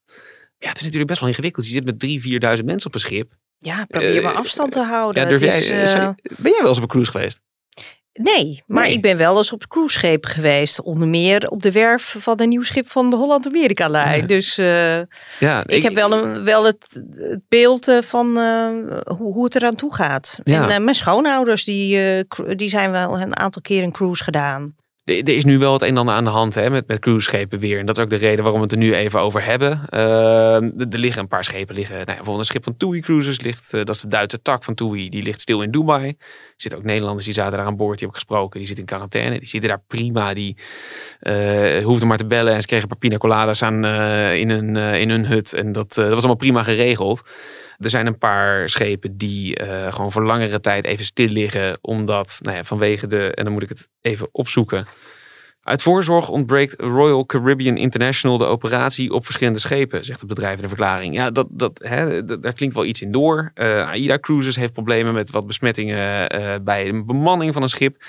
Ja, 0.59 0.69
het 0.69 0.77
is 0.77 0.83
natuurlijk 0.83 1.09
best 1.09 1.21
wel 1.21 1.29
ingewikkeld. 1.29 1.67
Je 1.67 1.73
zit 1.73 1.85
met 1.85 2.01
drie, 2.01 2.21
vierduizend 2.21 2.69
mensen 2.69 2.89
op 2.89 2.95
een 2.95 3.01
schip. 3.01 3.33
Ja, 3.59 3.85
probeer 3.85 4.23
maar 4.23 4.35
afstand 4.35 4.73
te 4.73 4.83
houden. 4.83 5.23
Ja, 5.23 5.29
durf 5.29 5.41
jij, 5.41 5.59
is, 5.59 5.93
ben 5.93 6.53
jij 6.53 6.59
wel 6.61 6.69
eens 6.69 6.77
op 6.77 6.83
een 6.83 6.89
cruise 6.89 7.11
geweest? 7.11 7.41
Nee, 8.13 8.63
maar 8.67 8.83
Nee. 8.85 8.93
ik 8.93 9.03
ben 9.03 9.17
wel 9.17 9.37
eens 9.37 9.53
op 9.53 9.69
cruiseschepen 9.69 10.31
geweest. 10.31 10.83
Onder 10.83 11.09
meer 11.09 11.49
op 11.49 11.63
de 11.63 11.73
werf 11.73 12.17
van 12.19 12.41
een 12.41 12.49
nieuw 12.49 12.63
schip 12.63 12.91
van 12.91 13.11
de 13.11 13.17
Holland-Amerika-lijn. 13.17 14.21
Ja. 14.21 14.27
Dus 14.27 14.59
eh, 14.59 15.01
Ja, 15.39 15.63
ik, 15.67 15.83
heb 15.83 15.95
wel, 15.95 16.13
een, 16.13 16.45
wel 16.45 16.65
het, 16.65 17.01
het 17.17 17.41
beeld 17.49 17.89
eh, 17.89 17.99
van 18.03 18.39
eh, 18.39 18.67
hoe, 19.17 19.33
hoe 19.33 19.45
het 19.45 19.55
eraan 19.55 19.75
toe 19.75 19.95
gaat. 19.95 20.41
Ja. 20.43 20.69
En 20.69 20.85
mijn 20.85 20.97
schoonouders, 20.97 21.65
die, 21.65 22.25
die 22.57 22.69
zijn 22.69 22.91
wel 22.91 23.21
een 23.21 23.37
aantal 23.37 23.63
keer 23.63 23.83
een 23.83 23.93
cruise 23.93 24.25
gedaan. 24.25 24.75
Er 25.19 25.37
is 25.37 25.45
nu 25.45 25.59
wel 25.59 25.73
het 25.73 25.83
een 25.83 25.89
en 25.89 25.97
ander 25.97 26.15
aan 26.15 26.25
de 26.25 26.31
hand 26.31 26.55
hè, 26.55 26.71
met, 26.71 26.87
met 26.87 26.99
cruiseschepen 26.99 27.59
weer. 27.59 27.79
En 27.79 27.87
dat 27.87 27.97
is 27.97 28.05
ook 28.05 28.11
de 28.11 28.17
reden 28.17 28.43
waarom 28.43 28.61
we 28.61 28.67
het 28.67 28.73
er 28.75 28.81
nu 28.81 28.95
even 28.95 29.21
over 29.21 29.45
hebben. 29.45 29.81
Uh, 29.91 30.55
er, 30.55 30.87
liggen 30.89 31.23
een 31.23 31.29
paar 31.29 31.45
schepen. 31.45 31.75
Liggen, 31.75 31.95
nou 31.95 32.07
bijvoorbeeld 32.07 32.39
een 32.39 32.45
schip 32.45 32.65
van 32.65 32.77
TUI 32.77 33.01
Cruises 33.01 33.41
ligt, 33.41 33.73
uh, 33.75 33.85
dat 33.85 33.95
is 33.95 34.01
de 34.01 34.09
Duitse 34.09 34.43
tak 34.43 34.65
van 34.65 34.75
TUI, 34.75 35.09
die 35.09 35.23
ligt 35.23 35.41
stil 35.41 35.63
in 35.63 35.71
Dubai. 35.71 36.09
Er 36.09 36.17
zitten 36.57 36.81
ook 36.81 36.87
Nederlanders 36.87 37.25
die 37.25 37.35
zaten 37.35 37.59
daar 37.59 37.67
aan 37.67 37.77
boord, 37.77 37.99
die 37.99 38.07
heb 38.07 38.17
ik 38.17 38.23
gesproken. 38.23 38.59
Die 38.59 38.67
zitten 38.67 38.85
in 38.85 38.91
quarantaine, 38.91 39.39
die 39.39 39.49
zitten 39.49 39.71
daar 39.71 39.83
prima. 39.87 40.35
Die 40.35 40.57
uh, 41.23 41.85
hoefden 41.85 42.09
maar 42.09 42.19
te 42.19 42.27
bellen 42.27 42.55
en 42.55 42.61
ze 42.61 42.67
kregen 42.67 42.85
een 42.85 42.91
paar 42.91 43.09
pina 43.09 43.17
coladas 43.17 43.63
aan 43.63 43.85
in, 44.35 44.51
hun, 44.51 44.77
in 44.77 45.11
hun 45.11 45.27
hut. 45.27 45.53
En 45.53 45.73
dat, 45.73 45.95
dat 45.95 46.09
was 46.09 46.19
allemaal 46.19 46.37
prima 46.37 46.63
geregeld. 46.63 47.23
Er 47.83 47.91
zijn 47.91 48.07
een 48.07 48.19
paar 48.19 48.69
schepen 48.69 49.17
die 49.17 49.63
uh, 49.63 49.93
gewoon 49.93 50.13
voor 50.13 50.25
langere 50.25 50.61
tijd 50.61 50.85
even 50.85 51.05
stil 51.05 51.29
liggen. 51.29 51.79
Omdat 51.81 52.39
nou 52.43 52.57
ja, 52.57 52.65
vanwege 52.65 53.07
de, 53.07 53.35
en 53.35 53.45
dan 53.45 53.53
moet 53.53 53.63
ik 53.63 53.69
het 53.69 53.89
even 54.01 54.29
opzoeken. 54.33 54.87
Uit 55.63 55.83
voorzorg 55.83 56.29
ontbreekt 56.29 56.81
Royal 56.81 57.27
Caribbean 57.27 57.77
International 57.77 58.39
de 58.39 58.45
operatie 58.45 59.13
op 59.13 59.25
verschillende 59.25 59.59
schepen, 59.59 60.05
zegt 60.05 60.21
het 60.21 60.29
bedrijf 60.29 60.57
in 60.57 60.63
de 60.63 60.69
verklaring. 60.69 61.15
Ja, 61.15 61.31
dat, 61.31 61.47
dat, 61.51 61.81
hè, 61.85 62.25
daar 62.41 62.53
klinkt 62.53 62.75
wel 62.75 62.85
iets 62.85 63.03
in 63.03 63.13
door. 63.13 63.53
Uh, 63.55 63.89
AIDA 63.89 64.19
Cruises 64.19 64.57
heeft 64.57 64.73
problemen 64.73 65.15
met 65.15 65.31
wat 65.31 65.47
besmettingen 65.47 66.35
uh, 66.41 66.55
bij 66.63 66.85
de 66.85 67.05
bemanning 67.05 67.53
van 67.53 67.63
een 67.63 67.69
schip. 67.69 68.05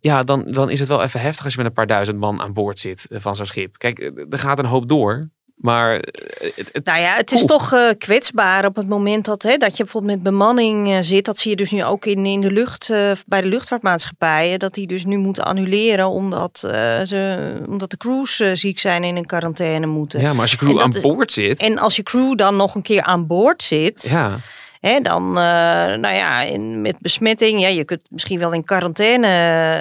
Ja, 0.00 0.22
dan, 0.22 0.50
dan 0.50 0.70
is 0.70 0.78
het 0.78 0.88
wel 0.88 1.02
even 1.02 1.20
heftig 1.20 1.44
als 1.44 1.52
je 1.52 1.58
met 1.58 1.68
een 1.68 1.74
paar 1.74 1.86
duizend 1.86 2.18
man 2.18 2.40
aan 2.40 2.52
boord 2.52 2.78
zit 2.78 3.06
van 3.10 3.36
zo'n 3.36 3.46
schip. 3.46 3.78
Kijk, 3.78 3.98
er 4.30 4.38
gaat 4.38 4.58
een 4.58 4.64
hoop 4.64 4.88
door. 4.88 5.30
Maar 5.58 5.92
het, 5.92 6.70
het, 6.72 6.84
nou 6.84 7.00
ja, 7.00 7.16
het 7.16 7.32
is 7.32 7.44
toch 7.44 7.72
uh, 7.72 7.88
kwetsbaar 7.98 8.64
op 8.64 8.76
het 8.76 8.88
moment 8.88 9.24
dat, 9.24 9.42
hè, 9.42 9.56
dat 9.56 9.76
je 9.76 9.82
bijvoorbeeld 9.82 10.14
met 10.14 10.22
bemanning 10.22 10.88
uh, 10.88 10.98
zit. 11.00 11.24
Dat 11.24 11.38
zie 11.38 11.50
je 11.50 11.56
dus 11.56 11.70
nu 11.70 11.84
ook 11.84 12.04
in, 12.06 12.26
in 12.26 12.40
de 12.40 12.52
lucht, 12.52 12.88
uh, 12.88 13.10
bij 13.26 13.40
de 13.40 13.48
luchtvaartmaatschappijen. 13.48 14.58
Dat 14.58 14.74
die 14.74 14.86
dus 14.86 15.04
nu 15.04 15.16
moeten 15.16 15.44
annuleren 15.44 16.08
omdat, 16.08 16.58
ze, 17.04 17.52
omdat 17.68 17.90
de 17.90 17.96
crews 17.96 18.42
ziek 18.52 18.78
zijn 18.78 19.04
en 19.04 19.16
in 19.16 19.26
quarantaine 19.26 19.86
moeten. 19.86 20.20
Ja, 20.20 20.32
maar 20.32 20.40
als 20.40 20.50
je 20.50 20.56
crew 20.56 20.80
aan 20.80 20.94
boord 21.02 21.32
zit. 21.32 21.58
En 21.58 21.78
als 21.78 21.96
je 21.96 22.02
crew 22.02 22.36
dan 22.36 22.56
nog 22.56 22.74
een 22.74 22.82
keer 22.82 23.02
aan 23.02 23.26
boord 23.26 23.62
zit. 23.62 24.06
Ja. 24.08 24.36
Hè, 24.80 25.00
dan, 25.00 25.32
nou 25.32 26.14
ja, 26.14 26.42
in, 26.42 26.80
met 26.80 26.98
besmetting, 27.00 27.60
ja, 27.60 27.68
je 27.68 27.84
kunt 27.84 28.02
misschien 28.08 28.38
wel 28.38 28.52
in 28.52 28.64
quarantaine, 28.64 29.28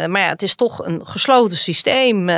maar 0.07 0.21
ja, 0.21 0.27
het 0.27 0.41
is 0.41 0.55
toch 0.55 0.85
een 0.85 1.01
gesloten 1.03 1.57
systeem. 1.57 2.29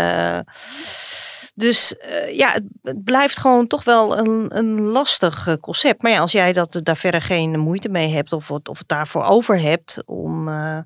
Dus 1.60 1.96
uh, 2.02 2.38
ja, 2.38 2.52
het, 2.52 2.64
het, 2.84 3.04
blijft 3.04 3.38
gewoon 3.38 3.68
toch 3.68 3.84
wel 3.84 4.18
een, 4.18 4.58
een 4.58 4.82
lastig 4.82 5.48
uh, 5.48 5.54
concept. 5.62 6.02
Maar 6.02 6.12
ja, 6.12 6.20
als 6.20 6.32
jij 6.32 6.54
dat, 6.54 6.80
daar 6.84 6.98
verder 6.98 7.22
geen 7.22 7.60
moeite 7.60 7.90
mee 7.90 8.08
hebt 8.14 8.34
of, 8.34 8.52
of 8.52 8.78
het 8.78 8.88
daarvoor 8.88 9.24
over 9.24 9.62
hebt 9.62 9.98
om 10.06 10.48
uh, 10.48 10.78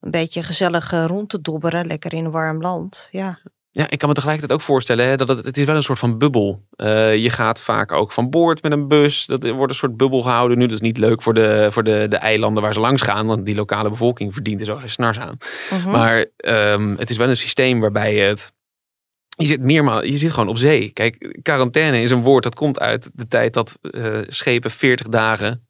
een 0.00 0.10
beetje 0.10 0.42
gezellig 0.42 0.90
rond 0.90 1.28
te 1.28 1.40
dobberen, 1.40 1.86
lekker 1.86 2.14
in 2.14 2.24
een 2.24 2.30
warm 2.30 2.60
land, 2.60 3.08
ja. 3.10 3.38
Ja, 3.70 3.90
ik 3.90 3.98
kan 3.98 4.08
me 4.08 4.14
tegelijkertijd 4.14 4.60
ook 4.60 4.66
voorstellen 4.66 5.08
hè, 5.08 5.16
dat 5.16 5.28
het, 5.28 5.44
het 5.44 5.58
is 5.58 5.64
wel 5.64 5.76
een 5.76 5.82
soort 5.82 5.98
van 5.98 6.18
bubbel. 6.18 6.62
je 6.76 7.30
gaat 7.30 7.62
vaak 7.62 7.92
ook 7.92 8.12
van 8.12 8.30
boord 8.30 8.62
met 8.62 8.72
een 8.72 8.88
bus. 8.88 9.26
Dat 9.26 9.50
wordt 9.50 9.72
een 9.72 9.78
soort 9.78 9.96
bubbel 9.96 10.22
gehouden 10.22 10.58
nu. 10.58 10.64
Dat 10.64 10.74
is 10.74 10.80
niet 10.80 10.98
leuk 10.98 11.22
voor 11.22 11.34
de, 11.34 11.68
voor 11.70 11.84
de, 11.84 12.06
de 12.08 12.16
eilanden 12.16 12.62
waar 12.62 12.72
ze 12.72 12.80
langs 12.80 13.02
gaan. 13.02 13.26
Want 13.26 13.46
die 13.46 13.54
lokale 13.54 13.90
bevolking 13.90 14.32
verdient 14.32 14.60
er 14.60 14.66
zo 14.66 14.80
snars 14.84 15.18
aan. 15.18 15.36
-huh. 15.68 15.86
Maar 15.86 16.24
um, 16.36 16.96
het 16.96 17.10
is 17.10 17.16
wel 17.16 17.28
een 17.28 17.36
systeem 17.36 17.80
waarbij 17.80 18.14
je 18.14 18.22
het 18.22 18.52
je 19.38 19.46
zit 19.46 19.60
meermaal, 19.60 20.04
je 20.04 20.18
zit 20.18 20.30
gewoon 20.30 20.48
op 20.48 20.58
zee. 20.58 20.90
Kijk, 20.90 21.38
quarantaine 21.42 22.00
is 22.00 22.10
een 22.10 22.22
woord 22.22 22.42
dat 22.42 22.54
komt 22.54 22.78
uit 22.78 23.10
de 23.14 23.26
tijd 23.26 23.54
dat 23.54 23.78
uh, 23.82 24.18
schepen 24.26 24.70
40 24.70 25.08
dagen, 25.08 25.68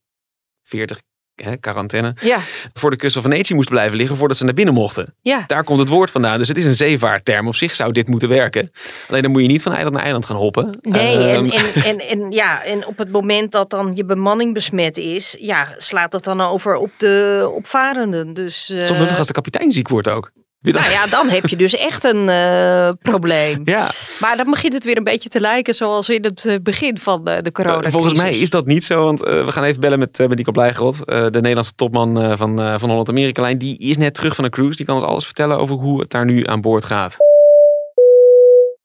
40 0.62 1.00
hè, 1.34 1.56
quarantaine, 1.56 2.14
ja. 2.20 2.38
voor 2.72 2.90
de 2.90 2.96
kust 2.96 3.12
van 3.12 3.22
Venetië 3.22 3.54
moesten 3.54 3.74
blijven 3.74 3.96
liggen 3.96 4.16
voordat 4.16 4.36
ze 4.36 4.44
naar 4.44 4.54
binnen 4.54 4.74
mochten. 4.74 5.14
Ja. 5.22 5.44
Daar 5.46 5.64
komt 5.64 5.78
het 5.78 5.88
woord 5.88 6.10
vandaan. 6.10 6.38
Dus 6.38 6.48
het 6.48 6.56
is 6.56 6.64
een 6.64 6.74
zeevaartterm. 6.74 7.46
Op 7.46 7.54
zich 7.54 7.74
zou 7.74 7.92
dit 7.92 8.08
moeten 8.08 8.28
werken. 8.28 8.70
Alleen 9.08 9.22
dan 9.22 9.30
moet 9.30 9.42
je 9.42 9.48
niet 9.48 9.62
van 9.62 9.72
eiland 9.72 9.94
naar 9.94 10.04
eiland 10.04 10.24
gaan 10.24 10.36
hoppen. 10.36 10.78
Nee, 10.80 11.36
um, 11.36 11.50
en, 11.50 11.74
en, 11.74 11.84
en, 11.84 11.98
en, 11.98 12.30
ja, 12.30 12.64
en 12.64 12.86
op 12.86 12.98
het 12.98 13.10
moment 13.10 13.52
dat 13.52 13.70
dan 13.70 13.92
je 13.94 14.04
bemanning 14.04 14.54
besmet 14.54 14.96
is, 14.96 15.36
ja, 15.38 15.74
slaat 15.76 16.10
dat 16.10 16.24
dan 16.24 16.40
over 16.40 16.76
op 16.76 16.90
de 16.96 17.50
opvarenden. 17.54 18.34
Dus, 18.34 18.70
uh... 18.70 18.84
Soms 18.84 19.18
als 19.18 19.26
de 19.26 19.32
kapitein 19.32 19.72
ziek 19.72 19.88
wordt 19.88 20.08
ook. 20.08 20.30
Nou 20.60 20.90
ja, 20.90 21.06
dan 21.06 21.28
heb 21.28 21.46
je 21.46 21.56
dus 21.56 21.76
echt 21.76 22.04
een 22.04 22.28
uh, 22.28 22.90
probleem. 23.02 23.60
Ja. 23.64 23.90
Maar 24.20 24.36
dan 24.36 24.50
begint 24.50 24.72
het 24.72 24.84
weer 24.84 24.96
een 24.96 25.04
beetje 25.04 25.28
te 25.28 25.40
lijken 25.40 25.74
zoals 25.74 26.08
in 26.08 26.24
het 26.24 26.62
begin 26.62 26.98
van 26.98 27.24
de, 27.24 27.42
de 27.42 27.52
corona. 27.52 27.84
Uh, 27.84 27.90
volgens 27.90 28.14
mij 28.14 28.38
is 28.38 28.50
dat 28.50 28.66
niet 28.66 28.84
zo, 28.84 29.04
want 29.04 29.22
uh, 29.22 29.44
we 29.44 29.52
gaan 29.52 29.64
even 29.64 29.80
bellen 29.80 29.98
met, 29.98 30.18
met 30.18 30.36
Nico 30.36 30.52
Blijgerot, 30.52 31.06
de 31.06 31.28
Nederlandse 31.32 31.74
topman 31.74 32.36
van, 32.36 32.56
van 32.80 32.88
Holland 32.88 33.08
Amerika 33.08 33.42
Lijn. 33.42 33.58
Die 33.58 33.78
is 33.78 33.96
net 33.96 34.14
terug 34.14 34.34
van 34.34 34.44
een 34.44 34.50
cruise, 34.50 34.76
die 34.76 34.86
kan 34.86 34.94
ons 34.94 35.04
alles 35.04 35.24
vertellen 35.24 35.58
over 35.58 35.76
hoe 35.76 36.00
het 36.00 36.10
daar 36.10 36.24
nu 36.24 36.46
aan 36.46 36.60
boord 36.60 36.84
gaat. 36.84 37.16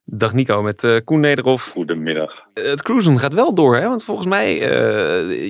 Dag 0.05 0.33
Nico, 0.33 0.61
met 0.61 1.01
Koen 1.05 1.19
Nederhoff. 1.19 1.71
Goedemiddag. 1.71 2.31
het 2.53 2.81
cruisen 2.81 3.19
gaat 3.19 3.33
wel 3.33 3.53
door, 3.53 3.75
hè? 3.75 3.87
want 3.87 4.03
volgens 4.03 4.27
mij, 4.27 4.55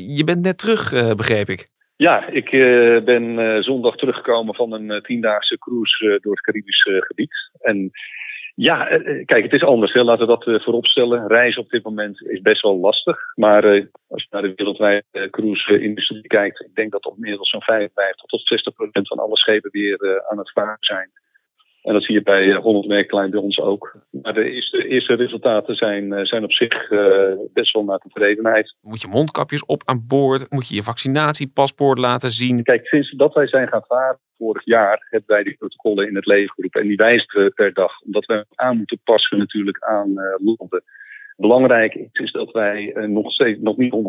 je 0.07 0.23
bent 0.23 0.41
net 0.41 0.57
terug, 0.57 1.15
begreep 1.15 1.49
ik. 1.49 1.67
Ja, 2.03 2.27
ik 2.27 2.51
uh, 2.51 3.03
ben 3.03 3.23
uh, 3.23 3.61
zondag 3.61 3.95
teruggekomen 3.95 4.55
van 4.55 4.73
een 4.73 4.89
uh, 4.91 5.01
tiendaagse 5.01 5.57
cruise 5.57 6.19
door 6.21 6.31
het 6.31 6.41
Caribisch 6.41 6.81
gebied. 6.81 7.33
En 7.61 7.91
ja, 8.55 8.85
kijk, 9.25 9.43
het 9.43 9.53
is 9.53 9.63
anders. 9.63 9.93
Hè. 9.93 10.03
Laten 10.03 10.27
we 10.27 10.37
dat 10.37 10.63
vooropstellen. 10.63 11.27
Reizen 11.27 11.61
op 11.61 11.69
dit 11.69 11.83
moment 11.83 12.21
is 12.21 12.41
best 12.41 12.61
wel 12.61 12.79
lastig. 12.79 13.17
Maar 13.35 13.63
als 14.07 14.21
je 14.23 14.27
naar 14.29 14.41
de 14.41 14.53
wereldwijde 14.55 15.29
cruise-industrie 15.29 16.27
kijkt, 16.27 16.61
ik 16.61 16.75
denk 16.75 16.91
dat 16.91 17.13
inmiddels 17.15 17.49
zo'n 17.49 17.61
55 17.61 18.25
tot 18.25 18.47
60 18.47 18.73
procent 18.73 19.07
van 19.07 19.19
alle 19.19 19.37
schepen 19.37 19.71
weer 19.71 20.23
aan 20.29 20.37
het 20.37 20.51
varen 20.51 20.77
zijn. 20.79 21.11
En 21.83 21.93
dat 21.93 22.03
zie 22.03 22.15
je 22.15 22.21
bij 22.21 22.53
Holland 22.53 22.87
Merklijn 22.87 23.29
bij 23.29 23.39
ons 23.39 23.59
ook. 23.59 23.95
Maar 24.09 24.33
de 24.33 24.49
eerste, 24.49 24.87
eerste 24.87 25.13
resultaten 25.13 25.75
zijn, 25.75 26.25
zijn 26.25 26.43
op 26.43 26.51
zich 26.51 26.89
uh, 26.89 27.33
best 27.53 27.73
wel 27.73 27.83
naar 27.83 27.97
tevredenheid. 27.97 28.75
Moet 28.81 29.01
je 29.01 29.07
mondkapjes 29.07 29.65
op 29.65 29.81
aan 29.85 30.07
boord? 30.07 30.51
Moet 30.51 30.69
je 30.69 30.75
je 30.75 30.83
vaccinatiepaspoort 30.83 31.97
laten 31.97 32.31
zien? 32.31 32.63
Kijk, 32.63 32.87
sinds 32.87 33.11
dat 33.11 33.33
wij 33.33 33.47
zijn 33.47 33.67
gaan 33.67 33.83
varen 33.87 34.19
vorig 34.37 34.65
jaar 34.65 35.07
hebben 35.09 35.35
wij 35.35 35.43
die 35.43 35.57
protocollen 35.57 36.07
in 36.07 36.15
het 36.15 36.25
leven 36.25 36.53
geroepen. 36.53 36.81
En 36.81 36.87
die 36.87 36.97
wijzigen 36.97 37.43
we 37.43 37.49
per 37.49 37.73
dag. 37.73 38.01
Omdat 38.01 38.25
we 38.25 38.45
aan 38.55 38.77
moeten 38.77 38.99
passen 39.03 39.37
natuurlijk 39.37 39.83
aan 39.83 40.09
uh, 40.09 40.55
landen. 40.57 40.83
Belangrijk 41.35 41.95
is, 41.95 42.09
is 42.11 42.31
dat 42.31 42.51
wij 42.51 42.95
uh, 42.95 43.03
nog, 43.03 43.31
steeds, 43.31 43.59
nog 43.61 43.77
niet 43.77 43.93
100% 43.93 43.99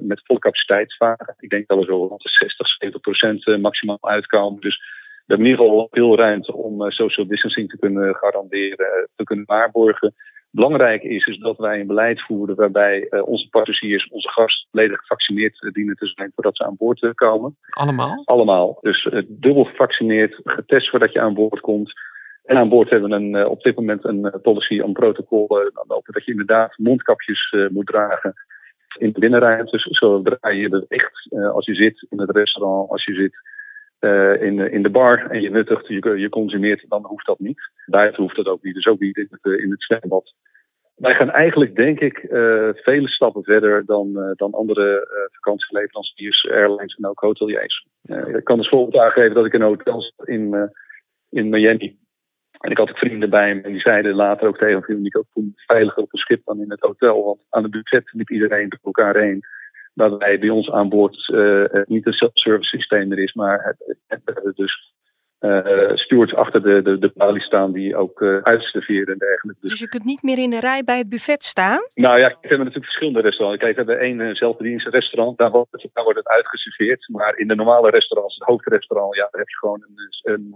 met 0.00 0.22
volle 0.24 0.38
capaciteit 0.38 0.96
varen. 0.96 1.34
Ik 1.38 1.50
denk 1.50 1.66
dat 1.66 1.78
we 1.78 1.84
zo 1.84 2.06
rond 2.06 2.22
de 2.22 2.28
60, 2.28 3.56
70% 3.56 3.60
maximaal 3.60 3.98
uitkomen. 4.00 4.60
Dus 4.60 4.80
hebben 5.26 5.46
in 5.46 5.52
ieder 5.52 5.66
geval 5.66 5.88
veel 5.90 6.16
ruimte 6.16 6.54
om 6.54 6.82
uh, 6.82 6.90
social 6.90 7.26
distancing 7.26 7.68
te 7.68 7.78
kunnen 7.78 8.14
garanderen, 8.14 9.08
te 9.16 9.24
kunnen 9.24 9.44
waarborgen. 9.44 10.14
Belangrijk 10.50 11.02
is, 11.02 11.26
is 11.26 11.38
dat 11.38 11.56
wij 11.56 11.80
een 11.80 11.86
beleid 11.86 12.22
voeren 12.22 12.56
waarbij 12.56 13.06
uh, 13.10 13.26
onze 13.26 13.48
passagiers, 13.48 14.08
onze 14.08 14.28
gasten, 14.28 14.68
volledig 14.70 14.98
gevaccineerd 14.98 15.70
dienen 15.72 15.96
te 15.96 16.06
zijn 16.06 16.32
voordat 16.34 16.56
ze 16.56 16.64
aan 16.64 16.76
boord 16.78 17.14
komen. 17.14 17.56
Allemaal? 17.70 18.22
Allemaal. 18.24 18.78
Dus 18.80 19.08
dubbel 19.26 19.64
gevaccineerd, 19.64 20.40
getest 20.44 20.90
voordat 20.90 21.12
je 21.12 21.20
aan 21.20 21.34
boord 21.34 21.60
komt. 21.60 21.92
En 22.44 22.56
aan 22.56 22.68
boord 22.68 22.90
hebben 22.90 23.10
we 23.10 23.16
een, 23.16 23.46
op 23.46 23.62
dit 23.62 23.76
moment 23.76 24.04
een 24.04 24.40
policy, 24.42 24.78
een 24.78 24.92
protocol, 24.92 25.46
dat 26.04 26.24
je 26.24 26.30
inderdaad 26.30 26.78
mondkapjes 26.78 27.54
moet 27.70 27.86
dragen 27.86 28.34
in 28.98 29.12
de 29.12 29.20
binnenruimtes, 29.20 29.82
zodra 29.82 30.48
je 30.48 30.68
beweegt, 30.68 31.28
als 31.52 31.66
je 31.66 31.74
zit 31.74 32.06
in 32.10 32.20
het 32.20 32.30
restaurant, 32.30 32.90
als 32.90 33.04
je 33.04 33.14
zit 33.14 33.34
uh, 34.04 34.42
in, 34.42 34.72
in 34.72 34.82
de 34.82 34.90
bar 34.90 35.30
en 35.30 35.40
je 35.40 35.50
nuttigt, 35.50 35.86
je, 35.86 36.18
je 36.18 36.28
consumeert, 36.28 36.84
dan 36.88 37.06
hoeft 37.06 37.26
dat 37.26 37.38
niet. 37.38 37.70
Buiten 37.86 38.22
hoeft 38.22 38.36
dat 38.36 38.46
ook 38.46 38.62
niet, 38.62 38.74
dus 38.74 38.86
ook 38.86 39.00
niet 39.00 39.16
in 39.16 39.28
het, 39.30 39.60
in 39.60 39.70
het 39.70 39.82
zwembad. 39.82 40.34
Wij 40.94 41.14
gaan 41.14 41.30
eigenlijk, 41.30 41.74
denk 41.76 42.00
ik, 42.00 42.22
uh, 42.22 42.68
vele 42.72 43.08
stappen 43.08 43.42
verder 43.42 43.84
dan, 43.86 44.10
uh, 44.14 44.30
dan 44.34 44.52
andere 44.52 45.08
vakantieleveranciers, 45.32 46.48
airlines 46.50 46.94
en 46.94 47.06
ook 47.06 47.20
hoteliers. 47.20 47.86
ik 48.36 48.44
kan 48.44 48.58
dus 48.58 48.68
voorbeeld 48.68 49.02
aangeven 49.02 49.34
dat 49.34 49.46
ik 49.46 49.52
in 49.52 49.60
een 49.60 49.66
hotel 49.66 50.02
zat 50.02 50.28
in, 50.28 50.70
in 51.30 51.48
Miami. 51.48 51.96
En 52.64 52.70
ik 52.70 52.78
had 52.78 52.90
ook 52.90 52.98
vrienden 52.98 53.30
bij 53.30 53.54
me 53.54 53.60
en 53.60 53.72
die 53.72 53.80
zeiden 53.80 54.14
later 54.14 54.48
ook 54.48 54.58
tegen 54.58 54.84
me, 55.00 55.06
ik 55.06 55.18
ook 55.18 55.26
veiliger 55.54 56.02
op 56.02 56.12
een 56.12 56.18
schip 56.18 56.44
dan 56.44 56.60
in 56.60 56.70
het 56.70 56.80
hotel. 56.80 57.24
Want 57.24 57.46
aan 57.50 57.62
de 57.62 57.68
buffet 57.68 58.12
liep 58.12 58.30
iedereen 58.30 58.68
door 58.68 58.78
elkaar 58.82 59.16
heen 59.16 59.44
waarbij 59.94 60.38
bij 60.38 60.50
ons 60.50 60.70
aan 60.70 60.88
boord 60.88 61.28
uh, 61.28 61.64
niet 61.84 62.06
een 62.06 62.12
self-service 62.12 62.76
systeem 62.76 63.12
er 63.12 63.18
is, 63.18 63.32
maar 63.32 63.64
het, 63.64 63.98
het, 64.06 64.20
het 64.44 64.56
dus 64.56 64.92
uh, 65.40 65.90
stewards 65.94 66.34
achter 66.34 66.62
de, 66.62 66.82
de, 66.82 66.98
de 66.98 67.10
balie 67.14 67.42
staan 67.42 67.72
die 67.72 67.96
ook 67.96 68.20
uh, 68.20 68.38
uitserveren 68.42 69.12
en 69.12 69.18
dergelijke. 69.18 69.60
Dus, 69.60 69.70
dus 69.70 69.80
je 69.80 69.88
kunt 69.88 70.04
niet 70.04 70.22
meer 70.22 70.38
in 70.38 70.50
de 70.50 70.60
rij 70.60 70.82
bij 70.84 70.98
het 70.98 71.08
buffet 71.08 71.42
staan? 71.42 71.80
Nou 71.94 72.18
ja, 72.18 72.28
we 72.28 72.34
hebben 72.40 72.58
natuurlijk 72.58 72.84
verschillende 72.84 73.20
restaurants. 73.20 73.62
Kijk, 73.62 73.76
we 73.76 73.82
hebben 73.82 74.00
één 74.00 74.36
zelfbedienste 74.36 74.90
restaurant, 74.90 75.38
daar 75.38 75.50
wordt, 75.50 75.72
het, 75.72 75.90
daar 75.92 76.04
wordt 76.04 76.18
het 76.18 76.28
uitgeserveerd. 76.28 77.08
Maar 77.08 77.38
in 77.38 77.48
de 77.48 77.54
normale 77.54 77.90
restaurants, 77.90 78.34
het 78.34 78.48
hoofdrestaurant, 78.48 79.14
ja, 79.14 79.28
daar 79.30 79.40
heb 79.40 79.48
je 79.48 79.56
gewoon 79.56 79.84
een, 79.88 80.32
een, 80.32 80.54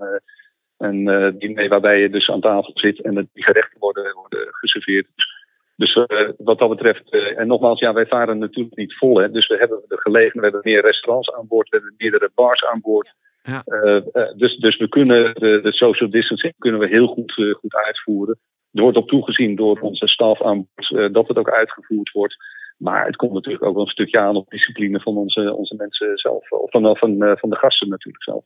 een, 0.78 1.06
een 1.06 1.38
diner 1.38 1.68
waarbij 1.68 2.00
je 2.00 2.10
dus 2.10 2.30
aan 2.30 2.40
tafel 2.40 2.70
zit 2.74 3.00
en 3.00 3.14
die 3.14 3.44
gerechten 3.44 3.78
worden, 3.78 4.14
worden 4.14 4.48
geserveerd. 4.50 5.06
Dus 5.14 5.37
dus 5.78 5.94
uh, 5.94 6.30
wat 6.38 6.58
dat 6.58 6.68
betreft, 6.68 7.14
uh, 7.14 7.38
en 7.38 7.46
nogmaals, 7.46 7.80
ja, 7.80 7.92
wij 7.92 8.06
varen 8.06 8.38
natuurlijk 8.38 8.76
niet 8.76 8.96
vol. 8.96 9.16
Hè, 9.16 9.30
dus 9.30 9.46
we 9.46 9.56
hebben 9.56 9.82
de 9.88 10.00
gelegenheid, 10.00 10.52
we 10.52 10.58
hebben 10.58 10.72
meer 10.72 10.82
restaurants 10.82 11.32
aan 11.32 11.46
boord, 11.48 11.68
we 11.68 11.76
hebben 11.76 11.94
meerdere 11.98 12.30
bars 12.34 12.64
aan 12.64 12.80
boord. 12.80 13.14
Ja. 13.42 13.62
Eh, 13.64 13.96
eh, 13.96 14.36
dus, 14.36 14.56
dus 14.56 14.76
we 14.76 14.88
kunnen 14.88 15.34
de, 15.34 15.60
de 15.62 15.72
social 15.72 16.10
distancing 16.10 16.54
kunnen 16.58 16.80
we 16.80 16.86
heel 16.86 17.06
goed, 17.06 17.38
eh, 17.38 17.54
goed 17.54 17.74
uitvoeren. 17.74 18.38
Er 18.72 18.82
wordt 18.82 18.96
op 18.96 19.08
toegezien 19.08 19.56
door 19.56 19.80
onze 19.80 20.06
staf 20.06 20.42
aan 20.42 20.68
boord 20.74 20.92
eh, 20.92 21.12
dat 21.12 21.28
het 21.28 21.36
ook 21.36 21.50
uitgevoerd 21.50 22.10
wordt. 22.10 22.36
Maar 22.78 23.06
het 23.06 23.16
komt 23.16 23.32
natuurlijk 23.32 23.64
ook 23.64 23.74
wel 23.74 23.84
een 23.84 23.90
stukje 23.90 24.18
aan 24.18 24.36
op 24.36 24.50
discipline 24.50 25.00
van 25.00 25.16
onze, 25.16 25.54
onze 25.54 25.74
mensen 25.74 26.16
zelf. 26.18 26.50
Of 26.50 26.70
van, 26.70 26.96
van, 26.96 27.22
eh, 27.22 27.36
van 27.36 27.50
de 27.50 27.56
gasten 27.56 27.88
natuurlijk 27.88 28.24
zelf. 28.24 28.44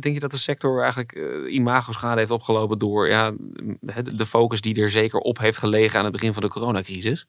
Denk 0.00 0.14
je 0.14 0.20
dat 0.20 0.30
de 0.30 0.36
sector 0.36 0.80
eigenlijk 0.82 1.12
eh 1.12 1.54
imago-schade 1.54 2.18
heeft 2.18 2.30
opgelopen 2.30 2.78
door 2.78 3.08
ja, 3.08 3.30
de 4.20 4.26
focus 4.26 4.60
die 4.60 4.82
er 4.82 4.90
zeker 4.90 5.18
op 5.20 5.38
heeft 5.38 5.58
gelegen 5.58 5.98
aan 5.98 6.04
het 6.04 6.12
begin 6.12 6.32
van 6.32 6.42
de 6.42 6.48
coronacrisis? 6.48 7.26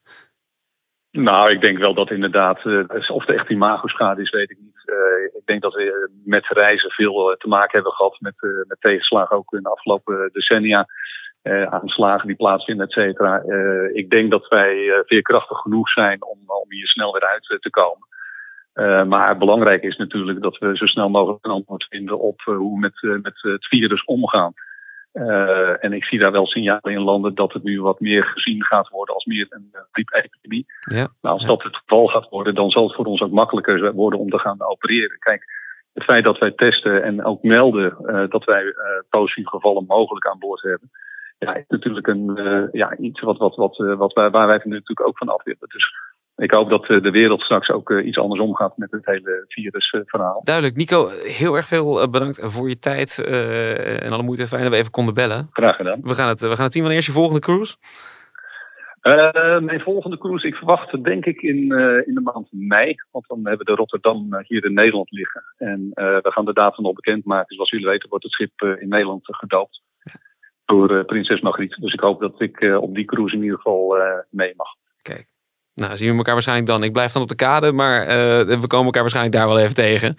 Nou, 1.11 1.51
ik 1.51 1.61
denk 1.61 1.77
wel 1.77 1.93
dat 1.93 2.11
inderdaad, 2.11 2.65
eh, 2.65 3.09
of 3.09 3.27
er 3.27 3.35
echt 3.35 3.49
imago-schade 3.49 4.21
is, 4.21 4.29
weet 4.29 4.51
ik 4.51 4.57
niet. 4.59 4.77
Ik 5.33 5.45
denk 5.45 5.61
dat 5.61 5.73
we 5.73 6.09
met 6.25 6.47
reizen 6.47 6.91
veel 6.91 7.35
te 7.37 7.47
maken 7.47 7.71
hebben 7.71 7.91
gehad 7.91 8.17
met, 8.19 8.35
met 8.67 8.77
tegenslagen 8.79 9.35
ook 9.37 9.53
in 9.53 9.61
de 9.61 9.69
afgelopen 9.69 10.29
decennia. 10.33 10.87
Eh, 11.41 11.63
aanslagen 11.63 12.27
die 12.27 12.35
plaatsvinden, 12.35 12.85
et 12.85 12.91
cetera. 12.91 13.41
Eh, 13.41 13.95
ik 13.95 14.09
denk 14.09 14.31
dat 14.31 14.47
wij 14.47 14.89
eh, 14.89 14.99
veerkrachtig 15.05 15.57
genoeg 15.57 15.89
zijn 15.89 16.23
om, 16.23 16.39
om 16.45 16.71
hier 16.71 16.87
snel 16.87 17.13
weer 17.13 17.27
uit 17.27 17.57
te 17.61 17.69
komen. 17.69 18.07
Maar 19.07 19.37
belangrijk 19.37 19.83
is 19.83 19.97
natuurlijk 19.97 20.41
dat 20.41 20.57
we 20.57 20.77
zo 20.77 20.85
snel 20.85 21.09
mogelijk 21.09 21.45
een 21.45 21.51
antwoord 21.51 21.85
vinden 21.89 22.19
op 22.19 22.41
hoe 22.41 22.73
we 22.73 22.79
met, 22.79 23.21
met 23.21 23.41
het 23.41 23.67
virus 23.67 24.03
omgaan. 24.03 24.53
En 25.79 25.93
ik 25.93 26.03
zie 26.03 26.19
daar 26.19 26.31
wel 26.31 26.45
signalen 26.45 26.91
in 26.91 26.99
landen 27.01 27.35
dat 27.35 27.53
het 27.53 27.63
nu 27.63 27.81
wat 27.81 27.99
meer 27.99 28.23
gezien 28.23 28.63
gaat 28.63 28.89
worden 28.89 29.15
als 29.15 29.25
meer 29.25 29.47
een 29.49 29.71
griepepidemie. 29.91 30.65
Ja. 30.79 31.07
Nou, 31.21 31.35
als 31.35 31.45
dat 31.45 31.63
het 31.63 31.75
geval 31.75 32.07
gaat 32.07 32.29
worden, 32.29 32.55
dan 32.55 32.69
zal 32.69 32.83
het 32.83 32.95
voor 32.95 33.05
ons 33.05 33.21
ook 33.21 33.31
makkelijker 33.31 33.93
worden 33.93 34.19
om 34.19 34.29
te 34.29 34.39
gaan 34.39 34.61
opereren. 34.61 35.19
Kijk, 35.19 35.43
het 35.93 36.03
feit 36.03 36.23
dat 36.23 36.37
wij 36.37 36.51
testen 36.51 37.03
en 37.03 37.23
ook 37.23 37.43
melden 37.43 37.97
dat 38.29 38.43
wij 38.43 38.63
eh 38.65 38.73
positieve 39.09 39.49
gevallen 39.49 39.85
mogelijk 39.87 40.27
aan 40.27 40.39
boord 40.39 40.61
hebben, 40.61 40.91
ja, 41.39 41.55
is 41.55 41.63
natuurlijk 41.67 42.07
een, 42.07 42.37
eh, 42.37 42.63
ja, 42.71 42.97
iets 42.97 43.21
wat, 43.21 43.37
wat, 43.37 43.55
wat, 43.55 43.79
eh, 43.79 43.97
wat 43.97 44.13
waar 44.13 44.31
wij 44.31 44.61
natuurlijk 44.63 45.07
ook 45.07 45.17
van 45.17 45.29
af 45.29 45.43
willen. 45.43 45.67
Dus 45.67 45.93
ik 46.35 46.51
hoop 46.51 46.69
dat 46.69 46.89
eh, 46.89 47.01
de 47.01 47.11
wereld 47.11 47.41
straks 47.41 47.69
ook 47.69 47.91
iets 47.91 48.17
anders 48.17 48.41
omgaat 48.41 48.77
met 48.77 48.91
het 48.91 49.05
hele 49.05 49.45
virusverhaal. 49.47 50.41
Duidelijk. 50.43 50.75
Nico, 50.75 51.07
heel 51.23 51.55
erg 51.55 51.67
veel 51.67 52.09
bedankt 52.09 52.39
voor 52.43 52.69
je 52.69 52.79
tijd 52.79 53.23
en 54.01 54.09
alle 54.09 54.23
moeite. 54.23 54.47
Fijn 54.47 54.61
dat 54.61 54.71
we 54.71 54.77
even 54.77 54.91
konden 54.91 55.13
bellen. 55.13 55.49
Graag 55.51 55.75
gedaan. 55.75 55.99
We 56.01 56.13
gaan 56.13 56.27
het, 56.27 56.41
we 56.41 56.55
gaan 56.55 56.63
het 56.63 56.73
zien. 56.73 56.81
Wanneer 56.81 57.01
is 57.01 57.05
je 57.05 57.11
volgende 57.11 57.39
cruise? 57.39 57.75
Eh, 59.01 59.59
mijn 59.59 59.81
volgende 59.81 60.17
cruise, 60.17 60.47
ik 60.47 60.55
verwacht 60.55 61.03
denk 61.03 61.25
ik 61.25 61.41
in, 61.41 61.57
in 62.05 62.13
de 62.13 62.21
maand 62.23 62.47
mei. 62.51 62.95
Want 63.11 63.27
dan 63.27 63.37
hebben 63.37 63.65
we 63.65 63.71
de 63.71 63.77
Rotterdam 63.77 64.43
hier 64.47 64.65
in 64.65 64.73
Nederland 64.73 65.11
liggen. 65.11 65.43
En 65.57 65.89
we 65.93 66.31
gaan 66.31 66.45
de 66.45 66.53
datum 66.53 66.83
nog 66.83 66.93
bekendmaken. 66.93 67.55
Zoals 67.55 67.69
jullie 67.69 67.87
weten 67.87 68.09
wordt 68.09 68.23
het 68.23 68.33
schip 68.33 68.61
in 68.79 68.89
Nederland 68.89 69.21
gedoopt. 69.23 69.81
Door 70.69 70.97
eh, 70.97 71.05
prinses 71.05 71.41
Margriet. 71.41 71.77
Dus 71.81 71.93
ik 71.93 71.99
hoop 71.99 72.19
dat 72.19 72.41
ik 72.41 72.59
eh, 72.61 72.81
op 72.81 72.95
die 72.95 73.05
cruise 73.05 73.35
in 73.35 73.41
ieder 73.41 73.55
geval 73.57 73.97
eh, 73.97 74.03
mee 74.29 74.53
mag. 74.55 74.67
Kijk. 75.01 75.27
Nou, 75.73 75.97
zien 75.97 76.11
we 76.11 76.17
elkaar 76.17 76.33
waarschijnlijk 76.33 76.67
dan. 76.67 76.83
Ik 76.83 76.91
blijf 76.93 77.11
dan 77.11 77.21
op 77.21 77.27
de 77.27 77.35
kade, 77.35 77.71
maar 77.71 78.01
eh, 78.07 78.59
we 78.59 78.67
komen 78.67 78.85
elkaar 78.85 79.01
waarschijnlijk 79.01 79.35
daar 79.35 79.47
wel 79.47 79.59
even 79.59 79.73
tegen. 79.75 80.15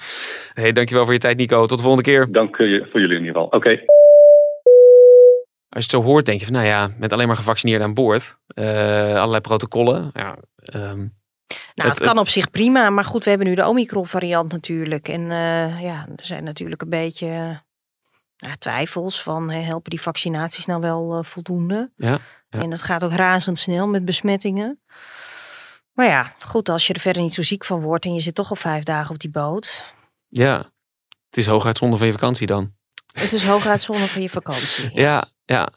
Hey, 0.53 0.73
dankjewel 0.73 1.05
voor 1.05 1.13
je 1.13 1.19
tijd, 1.19 1.37
Nico. 1.37 1.67
Tot 1.67 1.77
de 1.79 1.85
volgende 1.85 2.11
keer. 2.11 2.33
Dank 2.33 2.57
voor 2.57 2.67
jullie 2.67 3.17
in 3.17 3.25
ieder 3.25 3.27
geval. 3.27 3.47
Oké. 3.47 3.69
Als 5.69 5.85
je 5.85 5.97
het 5.97 6.05
zo 6.05 6.11
hoort, 6.11 6.27
denk 6.27 6.39
je 6.39 6.45
van, 6.45 6.55
nou 6.55 6.67
ja, 6.67 6.91
met 6.99 7.13
alleen 7.13 7.27
maar 7.27 7.37
gevaccineerden 7.37 7.87
aan 7.87 7.95
boord. 7.95 8.39
eh, 8.55 9.15
allerlei 9.15 9.41
protocollen. 9.41 10.11
Ja, 10.13 10.37
ehm, 10.65 10.99
Nou, 10.99 11.89
Het- 11.89 11.99
het, 11.99 11.99
kan 12.07 12.17
het- 12.17 12.19
op 12.27 12.29
zich 12.29 12.51
prima, 12.51 12.91
maar 12.91 13.05
goed, 13.05 13.25
we 13.25 13.31
hebben 13.31 13.49
nu 13.49 13.55
de 13.55 13.67
Omicron-variant 13.67 14.53
natuurlijk. 14.53 15.09
En 15.09 15.21
eh, 15.31 15.83
ja, 15.83 16.07
er 16.17 16.25
zijn 16.25 16.45
natuurlijk 16.45 16.83
een 16.83 16.89
beetje 16.91 17.61
ja, 18.41 18.55
twijfels 18.59 19.23
van, 19.23 19.51
hè, 19.51 19.61
helpen 19.61 19.91
die 19.91 20.01
vaccinaties 20.01 20.67
nou 20.67 20.81
wel 20.81 21.19
eh, 21.19 21.25
voldoende? 21.25 21.91
Ja, 21.97 22.19
ja. 22.51 22.61
En 22.61 22.71
dat 22.71 22.83
gaat 22.83 23.05
ook 23.05 23.13
razendsnel 23.13 23.87
met 23.87 24.05
besmettingen. 24.05 24.81
Maar 25.93 26.07
ja, 26.07 26.35
goed, 26.39 26.69
als 26.69 26.87
je 26.87 26.93
er 26.93 27.01
verder 27.01 27.23
niet 27.23 27.35
zo 27.35 27.43
ziek 27.43 27.65
van 27.65 27.81
wordt 27.81 28.05
en 28.05 28.15
je 28.15 28.21
zit 28.21 28.35
toch 28.35 28.51
al 28.51 28.57
vijf 28.57 28.85
dagen 28.85 29.15
op 29.15 29.21
die 29.21 29.31
boot. 29.31 29.95
ja, 30.29 30.57
het 31.27 31.37
is 31.37 31.47
hooguit 31.47 31.77
zonde 31.77 31.97
van 31.97 32.07
je 32.07 32.13
vakantie 32.13 32.47
dan. 32.47 32.73
Het 33.13 33.33
is 33.33 33.45
hooguit 33.45 33.83
zonde 33.83 34.09
van 34.09 34.23
je 34.23 34.31
vakantie. 34.31 34.91
Ja, 35.01 35.25
ja. 35.45 35.69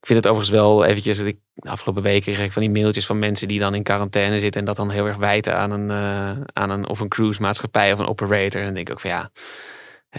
Ik 0.00 0.06
vind 0.06 0.24
het 0.24 0.32
overigens 0.32 0.60
wel 0.60 0.84
eventjes, 0.84 1.16
dat 1.18 1.26
ik 1.26 1.38
de 1.54 1.68
afgelopen 1.68 2.02
weken 2.02 2.32
kreeg 2.32 2.46
ik 2.46 2.52
van 2.52 2.62
die 2.62 2.70
mailtjes 2.70 3.06
van 3.06 3.18
mensen 3.18 3.48
die 3.48 3.58
dan 3.58 3.74
in 3.74 3.82
quarantaine 3.82 4.40
zitten 4.40 4.60
en 4.60 4.66
dat 4.66 4.76
dan 4.76 4.90
heel 4.90 5.06
erg 5.06 5.16
wijten 5.16 5.56
aan 5.56 5.70
een, 5.70 5.90
eh, 5.90 6.44
aan 6.52 6.70
een 6.70 6.88
of 6.88 7.00
een 7.00 7.08
cruise 7.08 7.40
maatschappij 7.40 7.92
of 7.92 7.98
een 7.98 8.06
operator. 8.06 8.60
En 8.60 8.64
dan 8.64 8.74
denk 8.74 8.88
ik 8.88 8.92
ook 8.92 9.00
van 9.00 9.10
ja, 9.10 9.30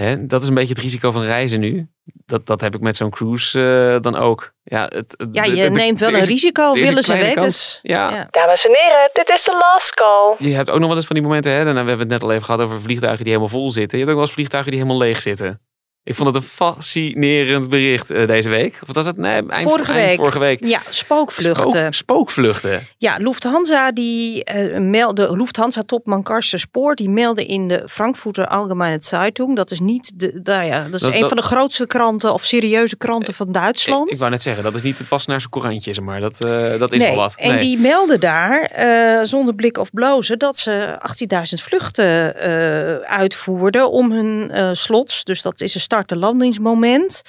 hè, 0.04 0.26
dat 0.26 0.42
is 0.42 0.48
een 0.48 0.54
beetje 0.54 0.74
het 0.74 0.84
risico 0.84 1.12
van 1.12 1.24
reizen 1.24 1.60
nu. 1.60 1.88
Dat, 2.26 2.46
dat 2.46 2.62
heb 2.62 2.76
ik 2.76 2.82
met 2.82 2.96
zo'n 2.96 3.10
cruise 3.10 3.60
eh, 3.96 4.02
dan 4.02 4.16
ook. 4.16 4.54
Ja, 4.64 4.82
het, 4.84 5.14
het- 5.18 5.30
Ja, 5.32 5.44
je 5.44 5.64
de- 5.64 5.70
neemt 5.70 6.00
wel 6.00 6.14
een 6.14 6.20
risico, 6.26 6.74
is 6.74 6.88
willen 6.88 7.04
ze 7.04 7.16
weten. 7.18 7.52
Ja. 7.82 8.10
Ja. 8.10 8.28
Dames 8.32 8.66
en 8.68 8.74
heren, 8.76 9.10
dit 9.14 9.30
is 9.30 9.44
de 9.44 9.52
last 9.74 9.94
call. 9.94 10.36
Je 10.50 10.56
hebt 10.56 10.70
ook 10.70 10.80
nog 10.80 10.88
wel 10.88 10.98
eens 10.98 11.06
van 11.06 11.16
die 11.16 11.26
momenten, 11.26 11.52
hè, 11.52 11.58
en 11.58 11.66
we 11.66 11.78
hebben 11.78 12.00
het 12.00 12.08
net 12.08 12.24
al 12.24 12.32
even 12.32 12.46
gehad 12.46 12.62
over 12.62 12.82
vliegtuigen 12.82 13.24
die 13.24 13.34
helemaal 13.34 13.60
vol 13.60 13.72
zitten. 13.72 13.98
Je 13.98 14.04
hebt 14.04 14.10
ook 14.10 14.16
wel 14.16 14.26
eens 14.26 14.34
vliegtuigen 14.36 14.72
die 14.72 14.82
helemaal 14.82 15.02
leeg 15.02 15.22
zitten. 15.22 15.60
Ik 16.08 16.16
vond 16.16 16.28
het 16.28 16.44
een 16.44 16.50
fascinerend 16.50 17.70
bericht 17.70 18.12
eh, 18.12 18.28
deze 18.28 18.50
week. 18.50 18.74
Of 18.82 18.88
wat 18.88 18.96
was 18.96 19.06
het? 19.06 19.18
Nee, 19.18 19.42
eind 19.48 19.70
Vorige 19.70 19.92
eind 19.92 20.06
week. 20.08 20.16
Vorige 20.18 20.40
week. 20.40 20.66
Ja, 20.66 20.80
spookvluchten. 20.90 21.72
Spook- 21.72 21.94
spookvluchten. 21.94 22.88
Ja, 22.98 23.16
Lufthansa, 23.18 23.92
die 23.92 24.44
uh, 24.56 24.78
meldde, 24.80 25.38
Lufthansa-topman 25.38 26.24
Karsten 26.24 26.60
Spoor, 26.60 26.96
die 26.96 27.10
meldde 27.10 27.46
in 27.46 27.68
de 27.68 27.84
Frankfurter 27.90 28.48
Allgemeine 28.48 28.98
Zeitung. 29.00 29.56
Dat 29.56 29.72
is 29.72 29.80
niet 29.80 30.12
de, 30.16 30.40
nou 30.44 30.64
ja, 30.66 30.84
dat 30.84 30.94
is 30.94 31.02
Dat- 31.02 31.14
een 31.14 31.20
dat- 31.20 31.28
van 31.28 31.38
de 31.38 31.44
grootste 31.44 31.88
kranten 31.88 32.34
of 32.34 32.44
serieuze 32.44 32.96
kranten 32.98 33.34
van 33.34 33.52
Duitsland. 33.52 34.08
Ik, 34.08 34.14
ik 34.14 34.20
wou 34.20 34.32
net 34.32 34.42
zeggen, 34.42 34.64
dat 34.64 34.74
is 34.76 34.82
niet 34.82 34.98
het 34.98 35.10
Wassenaarse 35.10 35.50
courantje, 35.50 35.94
zeg 35.94 36.04
maar. 36.04 36.20
Dat, 36.20 36.46
eh, 36.46 36.80
dat 36.80 36.92
is 36.92 37.00
nee, 37.00 37.08
wel 37.08 37.18
wat. 37.18 37.34
en 37.38 37.50
Nee. 37.50 37.60
die 37.60 37.78
melden 37.78 38.20
daar, 38.20 38.62
eh, 38.62 39.20
zonder 39.24 39.56
blik 39.56 39.78
of 39.78 39.92
blozen, 39.92 40.40
dat 40.40 40.58
ze 40.58 40.98
18.000 41.00 41.62
vluchten 41.62 42.36
eh, 42.36 42.96
uitvoerden 43.16 43.92
om 43.92 44.12
hun 44.12 44.52
eh, 44.52 44.70
slots, 44.74 45.24
dus 45.24 45.42
dat 45.42 45.62
is 45.62 45.76
een 45.76 45.82
en 46.04 46.18
landingsmoment, 46.18 47.22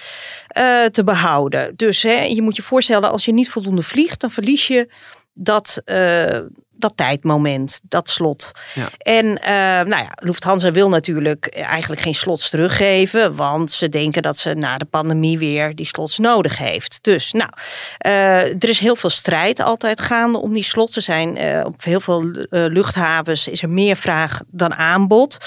eh, 0.48 0.84
te 0.84 1.04
behouden. 1.04 1.76
Dus 1.76 2.02
hè, 2.02 2.22
je 2.22 2.42
moet 2.42 2.56
je 2.56 2.62
voorstellen, 2.62 3.10
als 3.10 3.24
je 3.24 3.32
niet 3.32 3.50
voldoende 3.50 3.82
vliegt, 3.82 4.20
dan 4.20 4.30
verlies 4.30 4.66
je 4.66 4.88
dat, 5.34 5.82
eh, 5.84 6.38
dat 6.78 6.92
tijdmoment, 6.96 7.80
dat 7.82 8.10
slot. 8.10 8.50
Ja. 8.74 8.88
En 8.98 9.42
eh, 9.42 9.52
nou 9.86 10.02
ja, 10.02 10.10
Lufthansa 10.14 10.70
wil 10.70 10.88
natuurlijk 10.88 11.46
eigenlijk 11.46 12.00
geen 12.00 12.14
slots 12.14 12.50
teruggeven, 12.50 13.36
want 13.36 13.70
ze 13.70 13.88
denken 13.88 14.22
dat 14.22 14.36
ze 14.36 14.54
na 14.54 14.78
de 14.78 14.84
pandemie 14.84 15.38
weer 15.38 15.74
die 15.74 15.86
slots 15.86 16.18
nodig 16.18 16.58
heeft. 16.58 16.98
Dus 17.02 17.32
nou, 17.32 17.50
eh, 17.98 18.38
er 18.38 18.68
is 18.68 18.78
heel 18.78 18.96
veel 18.96 19.10
strijd 19.10 19.60
altijd 19.60 20.00
gaande 20.00 20.38
om 20.38 20.52
die 20.52 20.64
slots. 20.64 20.96
Er 20.96 21.02
zijn 21.02 21.36
eh, 21.36 21.64
op 21.64 21.84
heel 21.84 22.00
veel 22.00 22.30
luchthavens 22.50 23.48
is 23.48 23.62
er 23.62 23.70
meer 23.70 23.96
vraag 23.96 24.40
dan 24.46 24.74
aanbod. 24.74 25.38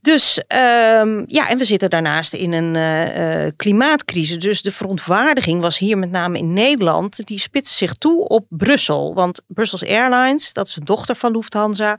Dus 0.00 0.42
ehm, 0.46 1.24
ja, 1.26 1.48
en 1.48 1.58
we 1.58 1.64
zitten 1.64 1.90
daarnaast 1.90 2.32
in 2.32 2.52
een 2.52 3.56
klimaatcrisis. 3.56 4.38
Dus 4.38 4.62
de 4.62 4.72
verontwaardiging 4.72 5.60
was 5.60 5.78
hier 5.78 5.98
met 5.98 6.10
name 6.10 6.38
in 6.38 6.52
Nederland. 6.52 7.26
Die 7.26 7.38
spitste 7.38 7.74
zich 7.74 7.94
toe 7.94 8.28
op 8.28 8.46
Brussel. 8.48 9.14
Want 9.14 9.42
Brussels 9.46 9.84
Airlines, 9.84 10.52
dat 10.62 10.76
is 10.76 10.84
dochter 10.84 11.16
van 11.16 11.32
Lufthansa, 11.32 11.98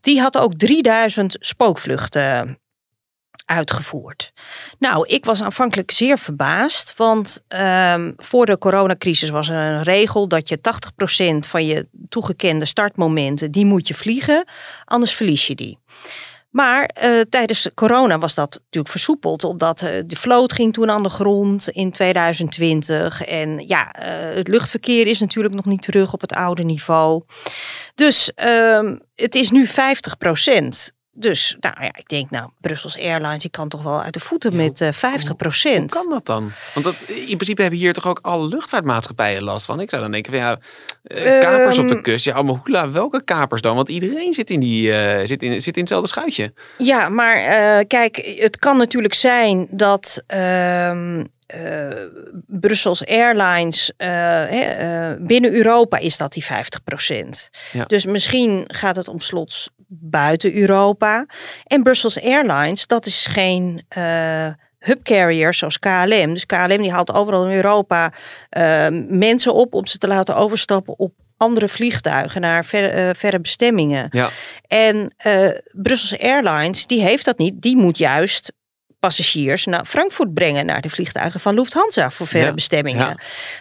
die 0.00 0.20
had 0.20 0.38
ook 0.38 0.54
3000 0.54 1.36
spookvluchten 1.40 2.58
uitgevoerd. 3.44 4.32
Nou, 4.78 5.06
ik 5.06 5.24
was 5.24 5.42
aanvankelijk 5.42 5.90
zeer 5.90 6.18
verbaasd, 6.18 6.94
want 6.96 7.44
ehm, 7.48 8.12
voor 8.16 8.46
de 8.46 8.58
coronacrisis 8.58 9.28
was 9.28 9.48
er 9.48 9.56
een 9.56 9.82
regel 9.82 10.28
dat 10.28 10.48
je 10.48 10.60
80% 10.60 11.46
van 11.46 11.66
je 11.66 11.88
toegekende 12.08 12.64
startmomenten, 12.64 13.50
die 13.50 13.64
moet 13.64 13.88
je 13.88 13.94
vliegen, 13.94 14.44
anders 14.84 15.12
verlies 15.14 15.46
je 15.46 15.54
die. 15.54 15.78
Maar 16.58 16.84
eh, 16.84 17.20
tijdens 17.30 17.68
corona 17.74 18.18
was 18.18 18.34
dat 18.34 18.54
natuurlijk 18.54 18.88
versoepeld, 18.88 19.44
omdat 19.44 19.82
eh, 19.82 20.02
de 20.06 20.16
vloot 20.16 20.52
ging 20.52 20.72
toen 20.72 20.90
aan 20.90 21.02
de 21.02 21.08
grond 21.08 21.68
in 21.68 21.90
2020. 21.90 23.24
En 23.24 23.66
ja, 23.66 23.92
eh, 23.92 24.36
het 24.36 24.48
luchtverkeer 24.48 25.06
is 25.06 25.20
natuurlijk 25.20 25.54
nog 25.54 25.64
niet 25.64 25.82
terug 25.82 26.12
op 26.12 26.20
het 26.20 26.32
oude 26.32 26.64
niveau. 26.64 27.22
Dus 27.94 28.34
ehm, 28.34 28.96
het 29.14 29.34
is 29.34 29.50
nu 29.50 29.66
50 29.66 30.16
Dus 31.18 31.56
nou 31.60 31.74
ja, 31.80 31.90
ik 31.96 32.08
denk 32.08 32.30
nou, 32.30 32.50
Brussels 32.60 32.98
Airlines, 32.98 33.40
die 33.42 33.50
kan 33.50 33.68
toch 33.68 33.82
wel 33.82 34.02
uit 34.02 34.12
de 34.14 34.20
voeten 34.20 34.56
met 34.56 34.80
eh 34.80 34.92
50% 34.92 34.92
Hoe 35.00 35.86
kan 35.86 36.08
dat 36.08 36.26
dan? 36.26 36.50
Want 36.74 36.86
dat, 36.86 36.94
in 37.08 37.24
principe 37.36 37.60
hebben 37.62 37.80
hier 37.80 37.92
toch 37.92 38.06
ook 38.06 38.18
alle 38.22 38.48
luchtvaartmaatschappijen 38.48 39.42
last 39.42 39.66
van. 39.66 39.80
Ik 39.80 39.90
zou 39.90 40.02
dan 40.02 40.10
denken 40.10 40.32
van 40.32 40.40
ja, 40.40 40.58
eh, 41.02 41.40
kapers 41.40 41.78
op 41.78 41.88
de 41.88 41.94
Ehm. 41.94 42.02
kust. 42.02 42.24
Ja, 42.24 42.42
maar 42.42 42.60
hoela, 42.64 42.90
welke 42.90 43.24
kapers 43.24 43.60
dan? 43.60 43.76
Want 43.76 43.88
iedereen 43.88 44.32
zit 44.34 44.50
in, 44.50 44.60
die, 44.60 44.92
eh, 44.92 45.26
zit 45.26 45.42
in, 45.42 45.62
zit 45.62 45.74
in 45.74 45.80
hetzelfde 45.80 46.08
schuitje. 46.08 46.52
Ja, 46.78 47.08
maar 47.08 47.36
kijk, 47.84 48.36
het 48.38 48.58
kan 48.58 48.76
natuurlijk 48.76 49.14
zijn 49.14 49.66
dat 49.70 50.22
ehm 50.26 51.24
eh, 51.48 51.88
Brussels 52.46 53.06
Airlines 53.06 53.92
binnen 55.18 55.52
Europa 55.52 55.98
is 55.98 56.16
dat 56.16 56.32
die 56.32 56.44
50 56.44 56.80
Ja. 57.72 57.84
Dus 57.84 58.04
misschien 58.04 58.64
gaat 58.66 58.96
het 58.96 59.08
om 59.08 59.18
slots 59.18 59.70
buiten 59.88 60.54
Europa. 60.54 61.26
En 61.64 61.82
Brussels 61.82 62.22
Airlines, 62.22 62.86
dat 62.86 63.06
is 63.06 63.26
geen 63.26 63.84
uh, 63.98 64.46
hubcarrier 64.78 65.54
zoals 65.54 65.78
KLM. 65.78 66.34
Dus 66.34 66.46
KLM 66.46 66.82
die 66.82 66.92
haalt 66.92 67.12
overal 67.12 67.46
in 67.46 67.56
Europa 67.56 68.12
uh, 68.58 68.86
mensen 69.08 69.54
op 69.54 69.74
om 69.74 69.86
ze 69.86 69.98
te 69.98 70.06
laten 70.06 70.36
overstappen 70.36 70.98
op 70.98 71.12
andere 71.36 71.68
vliegtuigen 71.68 72.40
naar 72.40 72.64
ver, 72.64 73.08
uh, 73.08 73.14
verre 73.14 73.40
bestemmingen. 73.40 74.08
Ja. 74.10 74.28
En 74.66 75.14
uh, 75.26 75.48
Brussels 75.72 76.20
Airlines, 76.20 76.86
die 76.86 77.02
heeft 77.02 77.24
dat 77.24 77.38
niet. 77.38 77.62
Die 77.62 77.76
moet 77.76 77.98
juist 77.98 78.52
passagiers 78.98 79.64
naar 79.64 79.84
Frankfurt 79.84 80.34
brengen, 80.34 80.66
naar 80.66 80.80
de 80.80 80.90
vliegtuigen 80.90 81.40
van 81.40 81.54
Lufthansa 81.54 82.10
voor 82.10 82.26
verre 82.26 82.46
Ja, 82.46 82.54
bestemmingen. 82.54 83.06
ja. 83.06 83.16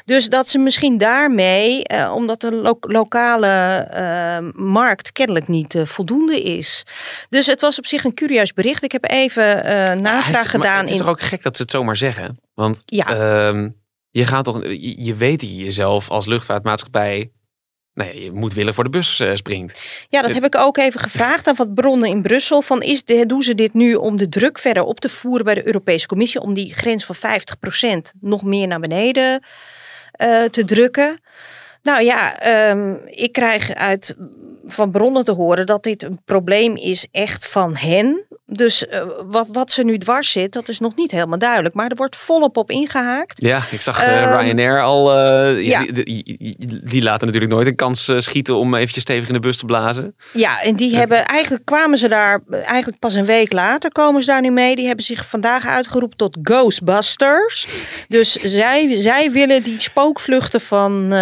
Dus 0.06 0.30
dat 0.30 0.50
ze 0.50 0.58
misschien 0.58 0.98
daarmee, 0.98 1.84
eh, 1.84 2.12
omdat 2.16 2.42
de 2.42 2.52
lo- 2.56 2.78
lokale 2.80 3.48
eh, 3.90 4.38
markt 4.54 5.12
kennelijk 5.12 5.48
niet 5.48 5.76
eh, 5.76 5.86
voldoende 5.86 6.42
is. 6.42 6.84
Dus 7.30 7.46
het 7.46 7.62
was 7.62 7.78
op 7.78 7.86
zich 7.86 8.04
een 8.04 8.14
curieus 8.14 8.54
bericht. 8.54 8.84
Ik 8.84 8.92
heb 8.92 9.10
even 9.12 9.46
navraag 10.02 10.26
is- 10.28 10.32
maar 10.34 10.46
gedaan. 10.50 10.80
Het 10.80 10.90
is 10.90 10.92
in... 10.96 10.98
toch 11.02 11.10
ook 11.10 11.22
gek 11.22 11.44
dat 11.44 11.56
ze 11.56 11.62
het 11.62 11.72
zomaar 11.72 11.96
zeggen? 11.98 12.40
Want 12.54 12.82
Ja. 12.86 13.06
ehm, 13.06 13.70
je 14.10 14.26
gaat 14.26 14.46
toch, 14.46 14.64
je, 14.64 15.04
je 15.04 15.16
weet 15.16 15.42
jezelf 15.42 16.10
als 16.10 16.26
luchtvaartmaatschappij, 16.26 17.32
nou 17.98 18.14
ja, 18.14 18.20
je 18.20 18.32
moet 18.32 18.54
willen 18.54 18.74
voor 18.74 18.84
de 18.84 18.90
bus 18.90 19.20
eh, 19.20 19.32
springt. 19.34 19.80
Ja, 20.10 20.22
dat 20.22 20.32
heb 20.32 20.44
ik 20.44 20.56
ook 20.56 20.78
even 20.78 21.00
gevraagd 21.00 21.48
aan 21.48 21.56
wat 21.56 21.74
bronnen 21.74 22.10
in 22.10 22.22
Brussel. 22.22 22.62
Van 22.62 22.82
is 22.82 23.04
de, 23.04 23.26
doen 23.26 23.44
ze 23.44 23.56
dit 23.56 23.74
nu 23.74 23.96
om 23.96 24.18
de 24.18 24.30
druk 24.30 24.60
verder 24.60 24.84
op 24.84 25.00
te 25.00 25.10
voeren 25.10 25.46
bij 25.46 25.54
de 25.54 25.66
Europese 25.66 26.08
Commissie? 26.08 26.42
Om 26.42 26.54
die 26.54 26.74
grens 26.74 27.06
van 27.06 27.16
50% 27.16 28.18
nog 28.22 28.44
meer 28.44 28.68
naar 28.68 28.80
beneden 28.80 29.44
eh, 30.12 30.44
te 30.44 30.64
drukken? 30.64 31.22
Nou 31.82 32.04
ja, 32.04 32.40
ehm, 32.40 32.96
ik 33.06 33.32
krijg 33.32 33.74
uit 33.74 34.16
van 34.68 34.92
bronnen 34.92 35.24
te 35.24 35.32
horen 35.32 35.66
dat 35.66 35.84
dit 35.84 36.04
een 36.04 36.20
probleem 36.26 36.76
is 36.76 37.08
echt 37.12 37.48
van 37.48 37.76
hen. 37.76 38.22
Dus 38.46 38.88
eh, 38.88 39.02
wat, 39.26 39.48
wat 39.52 39.72
ze 39.72 39.84
nu 39.84 39.98
dwars 39.98 40.32
zit, 40.32 40.54
dat 40.54 40.70
is 40.70 40.80
nog 40.80 40.96
niet 40.96 41.12
helemaal 41.12 41.38
duidelijk. 41.38 41.76
Maar 41.76 41.90
er 41.90 41.96
wordt 41.96 42.16
volop 42.16 42.58
op 42.58 42.72
ingehaakt. 42.72 43.42
Ja, 43.42 43.62
ik 43.72 43.82
zag 43.82 44.02
eh, 44.04 44.24
Ehm, 44.24 44.40
Ryanair 44.40 44.82
al, 44.84 45.14
eh, 45.14 45.66
ja. 45.66 45.80
die, 45.82 45.94
die, 45.94 46.24
die- 46.24 46.82
die 46.84 47.02
laten 47.04 47.26
natuurlijk 47.26 47.54
nooit 47.54 47.68
een 47.68 47.76
kans 47.76 48.12
schieten 48.18 48.56
om 48.56 48.76
eventjes 48.76 49.04
stevig 49.04 49.28
in 49.28 49.34
de 49.34 49.40
bus 49.40 49.58
te 49.58 49.66
blazen. 49.66 50.16
Ja, 50.34 50.62
en 50.62 50.76
die 50.76 50.96
hebben 50.96 51.26
eigenlijk 51.26 51.66
kwamen 51.66 51.98
ze 51.98 52.08
daar 52.08 52.42
eigenlijk 52.50 53.00
pas 53.00 53.14
een 53.14 53.26
week 53.26 53.52
later 53.52 53.92
komen 53.92 54.24
ze 54.24 54.32
daar 54.32 54.42
nu 54.42 54.52
mee. 54.52 54.76
Die 54.76 54.86
hebben 54.88 55.06
zich 55.06 55.26
vandaag 55.30 55.66
uitgeroepen 55.68 56.18
tot 56.18 56.38
Ghostbusters. 56.42 57.68
Dus 58.08 58.32
zij, 58.32 59.02
zij 59.02 59.32
willen 59.32 59.64
die 59.64 59.80
spookvluchten 59.80 60.62
van 60.62 61.14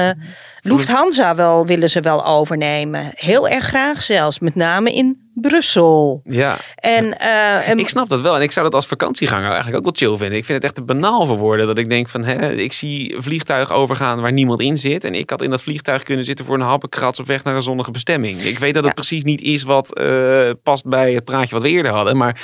Lufthansa 0.68 1.36
wel 1.36 1.66
willen 1.66 1.90
ze 1.90 2.00
wel 2.00 2.26
overnemen. 2.26 3.12
Heel 3.16 3.48
erg 3.48 3.66
graag 3.66 4.02
zelfs, 4.02 4.40
met 4.40 4.56
name 4.56 4.92
in 4.92 5.30
Brussel. 5.34 6.22
Ja, 6.24 6.58
En, 6.76 7.20
eh, 7.20 7.70
en 7.70 7.80
ik 7.80 7.90
snap 7.90 8.10
dat 8.10 8.22
wel. 8.22 8.36
En 8.36 8.42
ik 8.42 8.52
zou 8.52 8.66
dat 8.66 8.74
als 8.76 8.86
vakantieganger 8.88 9.48
eigenlijk 9.52 9.78
ook 9.78 9.84
wel 9.84 10.10
chill 10.10 10.18
vinden. 10.18 10.38
Ik 10.38 10.46
vind 10.46 10.58
het 10.58 10.64
echt 10.64 10.76
te 10.76 10.84
banaal 10.84 11.26
voor 11.26 11.38
woorden 11.38 11.68
dat 11.68 11.78
ik 11.78 11.90
denk 11.90 12.10
van, 12.10 12.24
hè, 12.24 12.54
ik 12.54 12.74
zie 12.74 13.16
vliegtuigen 13.20 13.76
overgaan 13.76 14.22
waar 14.22 14.32
niemand 14.32 14.62
in 14.62 14.78
zit. 14.78 15.04
En 15.04 15.16
ik 15.16 15.30
had 15.30 15.42
in 15.42 15.50
dat 15.50 15.62
vliegtuig 15.62 16.04
kunnen 16.04 16.26
zitten 16.26 16.46
voor 16.46 16.56
een 16.56 16.62
happenkrats 16.62 17.20
op 17.20 17.28
weg 17.28 17.44
naar 17.44 17.56
een 17.56 17.62
zonnige 17.62 17.92
bestemming. 17.92 18.42
Ik 18.42 18.60
weet 18.60 18.74
dat 18.74 18.84
het 18.84 18.94
Ja. 18.96 19.02
precies 19.02 19.24
niet 19.24 19.42
is 19.42 19.64
wat 19.64 19.96
eh, 19.98 20.50
past 20.64 20.86
bij 20.90 21.14
het 21.14 21.24
praatje 21.26 21.54
wat 21.56 21.64
we 21.64 21.70
eerder 21.70 21.92
hadden. 21.92 22.18
Maar 22.18 22.42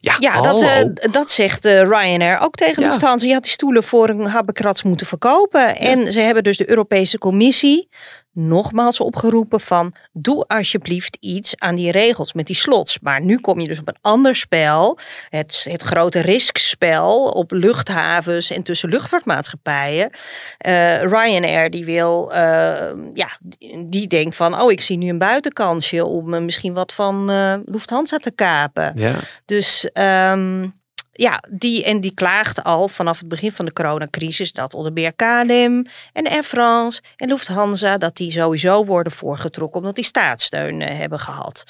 ja, 0.00 0.16
Ja, 0.18 0.34
dat, 0.40 0.44
hallo. 0.44 0.92
eh, 0.94 1.12
dat 1.12 1.30
zegt 1.30 1.64
eh, 1.64 1.80
Ryanair 1.80 2.38
ook 2.40 2.54
tegen 2.54 2.82
Ja. 2.82 2.88
Lufthansa. 2.88 3.26
Je 3.26 3.32
had 3.32 3.42
die 3.42 3.52
stoelen 3.52 3.82
voor 3.82 4.08
een 4.08 4.26
habbekrats 4.26 4.82
moeten 4.82 5.06
verkopen. 5.06 5.76
En 5.76 6.12
ze 6.12 6.20
hebben 6.20 6.42
dus 6.42 6.56
de 6.56 6.68
Europese 6.68 7.18
Commissie 7.18 7.88
nogmaals 8.38 9.00
opgeroepen 9.00 9.60
van... 9.60 9.94
doe 10.12 10.44
alsjeblieft 10.46 11.16
iets 11.20 11.56
aan 11.56 11.74
die 11.74 11.90
regels 11.90 12.32
met 12.32 12.46
die 12.46 12.56
slots. 12.56 12.98
Maar 12.98 13.20
nu 13.20 13.38
kom 13.38 13.60
je 13.60 13.68
dus 13.68 13.80
op 13.80 13.88
een 13.88 13.98
ander 14.00 14.36
spel. 14.36 14.98
Het, 15.28 15.66
het 15.68 15.82
grote 15.82 16.20
riskspel 16.20 17.24
op 17.24 17.50
luchthavens 17.50 18.50
en 18.50 18.62
tussen 18.62 18.88
luchtvaartmaatschappijen. 18.88 20.10
Eh, 20.58 21.02
Ryanair 21.02 21.70
die 21.70 21.84
wil, 21.84 22.32
eh, 22.32 22.90
ja, 23.14 23.38
die, 23.86 24.06
denkt 24.06 24.36
van... 24.36 24.60
oh, 24.60 24.70
ik 24.70 24.80
zie 24.80 24.96
nu 24.96 25.08
een 25.08 25.18
buitenkansje 25.18 26.04
om 26.04 26.34
eh, 26.34 26.40
misschien 26.40 26.74
wat 26.74 26.92
van 26.92 27.30
eh, 27.30 27.54
Lufthansa 27.64 28.16
te 28.16 28.30
kapen. 28.30 28.92
Ja. 28.96 29.14
Dus 29.44 29.90
ehm, 29.92 30.68
ja, 31.18 31.42
die, 31.50 31.84
en 31.84 32.00
die 32.00 32.14
klaagt 32.14 32.64
al 32.64 32.88
vanaf 32.88 33.18
het 33.18 33.28
begin 33.28 33.52
van 33.52 33.64
de 33.64 33.72
coronacrisis 33.72 34.52
dat 34.52 34.74
onder 34.74 34.92
meer 34.92 35.12
en 35.16 36.28
Air 36.28 36.42
France 36.42 37.00
en 37.16 37.28
Lufthansa 37.28 37.98
dat 37.98 38.16
die 38.16 38.30
sowieso 38.30 38.84
worden 38.84 39.12
voorgetrokken 39.12 39.80
omdat 39.80 39.94
die 39.94 40.04
staatssteun 40.04 40.80
eh, 40.80 40.98
hebben 40.98 41.18
gehad. 41.18 41.64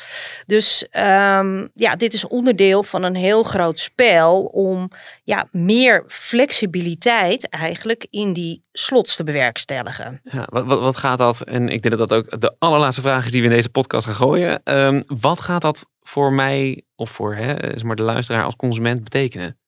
Dus 0.47 0.87
ehm, 0.91 1.67
ja, 1.75 1.97
dit 1.97 2.15
is 2.15 2.27
onderdeel 2.27 2.83
van 2.83 3.03
een 3.03 3.15
heel 3.15 3.43
groot 3.43 3.79
spel 3.79 4.43
om 4.43 4.91
ja, 5.25 5.49
meer 5.53 6.05
flexibiliteit 6.09 7.49
eigenlijk 7.49 8.07
in 8.11 8.33
die 8.33 8.63
slots 8.73 9.17
te 9.17 9.25
bewerkstelligen. 9.25 10.21
Ja, 10.23 10.47
wat, 10.51 10.65
wat, 10.65 10.81
wat 10.81 10.97
gaat 10.97 11.19
dat, 11.19 11.41
en 11.41 11.69
ik 11.69 11.83
denk 11.83 11.99
dat 11.99 12.09
dat 12.09 12.19
ook 12.19 12.41
de 12.41 12.55
allerlaatste 12.59 13.03
vraag 13.03 13.25
is 13.25 13.31
die 13.33 13.41
we 13.41 13.49
in 13.49 13.55
deze 13.55 13.71
podcast 13.71 14.07
gaan 14.07 14.15
gooien. 14.15 14.61
Ehm, 14.65 15.03
wat 15.21 15.41
gaat 15.41 15.63
dat 15.63 15.87
voor 16.09 16.33
mij 16.33 16.85
of 16.95 17.11
voor 17.11 17.35
hè, 17.35 17.85
maar 17.85 17.97
de 17.97 18.03
luisteraar 18.03 18.45
als 18.45 18.57
consument 18.57 19.05
betekenen? 19.05 19.59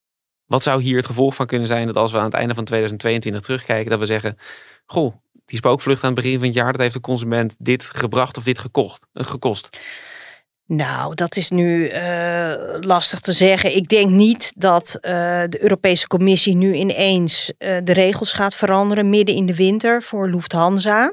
Wat 0.47 0.63
zou 0.63 0.83
hier 0.83 0.97
het 0.97 1.07
gevolg 1.07 1.35
van 1.35 1.47
kunnen 1.47 1.67
zijn 1.67 1.87
dat 1.87 1.97
als 1.97 2.13
we 2.13 2.19
aan 2.19 2.25
het 2.25 2.35
einde 2.35 2.55
van 2.55 2.65
2022 2.65 3.43
terugkijken, 3.43 3.91
dat 3.91 3.99
we 3.99 4.07
zeggen, 4.07 4.39
goh, 4.87 5.15
die 5.45 5.59
spookvlucht 5.59 6.05
aan 6.05 6.13
het 6.13 6.23
begin 6.23 6.39
van 6.39 6.47
het 6.47 6.57
jaar, 6.57 6.73
dat 6.73 6.81
heeft 6.81 6.95
de 6.95 7.01
consument 7.01 7.55
dit 7.59 7.85
gebracht 7.85 8.37
of 8.37 8.45
dit 8.45 8.59
gekocht, 8.59 9.07
eh, 9.13 9.25
gekost. 9.25 9.81
Nou, 10.73 11.15
dat 11.15 11.37
is 11.37 11.51
nu 11.51 11.87
eh, 11.89 12.53
lastig 12.81 13.21
te 13.21 13.33
zeggen. 13.33 13.77
Ik 13.77 13.89
denk 13.89 14.11
niet 14.11 14.53
dat 14.57 14.99
eh, 15.01 15.11
de 15.49 15.63
Europese 15.63 16.07
Commissie 16.07 16.57
nu 16.57 16.75
ineens 16.75 17.53
eh, 17.59 17.77
de 17.85 17.93
regels 17.93 18.33
gaat 18.33 18.55
veranderen 18.55 19.11
midden 19.11 19.35
in 19.35 19.47
de 19.47 19.55
winter 19.55 20.03
voor 20.03 20.29
Lufthansa. 20.29 21.13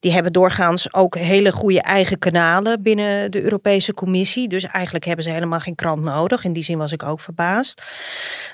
Die 0.00 0.12
hebben 0.12 0.32
doorgaans 0.32 0.94
ook 0.94 1.16
hele 1.16 1.52
goede 1.52 1.82
eigen 1.82 2.18
kanalen 2.18 2.82
binnen 2.82 3.30
de 3.30 3.42
Europese 3.44 3.94
Commissie. 3.94 4.48
Dus 4.48 4.64
eigenlijk 4.64 5.04
hebben 5.04 5.24
ze 5.24 5.30
helemaal 5.30 5.60
geen 5.60 5.74
krant 5.74 6.04
nodig. 6.04 6.44
In 6.44 6.52
die 6.52 6.62
zin 6.64 6.78
was 6.78 6.92
ik 6.92 7.02
ook 7.02 7.20
verbaasd. 7.20 7.82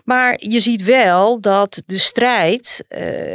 Maar 0.05 0.37
je 0.39 0.61
ziet 0.61 0.83
wel 0.85 1.41
dat 1.41 1.83
de 1.87 1.99
strijd, 1.99 2.85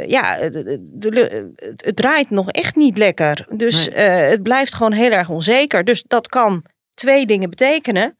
ja, 0.06 0.36
de- 0.36 0.80
de- 0.92 1.10
de- 1.10 1.52
het 1.76 1.96
draait 1.96 2.30
nog 2.30 2.50
echt 2.50 2.76
niet 2.76 2.98
lekker. 2.98 3.46
Dus 3.50 3.88
het 3.92 4.42
blijft 4.42 4.74
gewoon 4.74 4.92
heel 4.92 5.10
erg 5.10 5.28
onzeker. 5.28 5.84
Dus 5.84 6.04
dat 6.06 6.28
kan 6.28 6.64
twee 6.94 7.26
dingen 7.26 7.50
betekenen. 7.50 8.18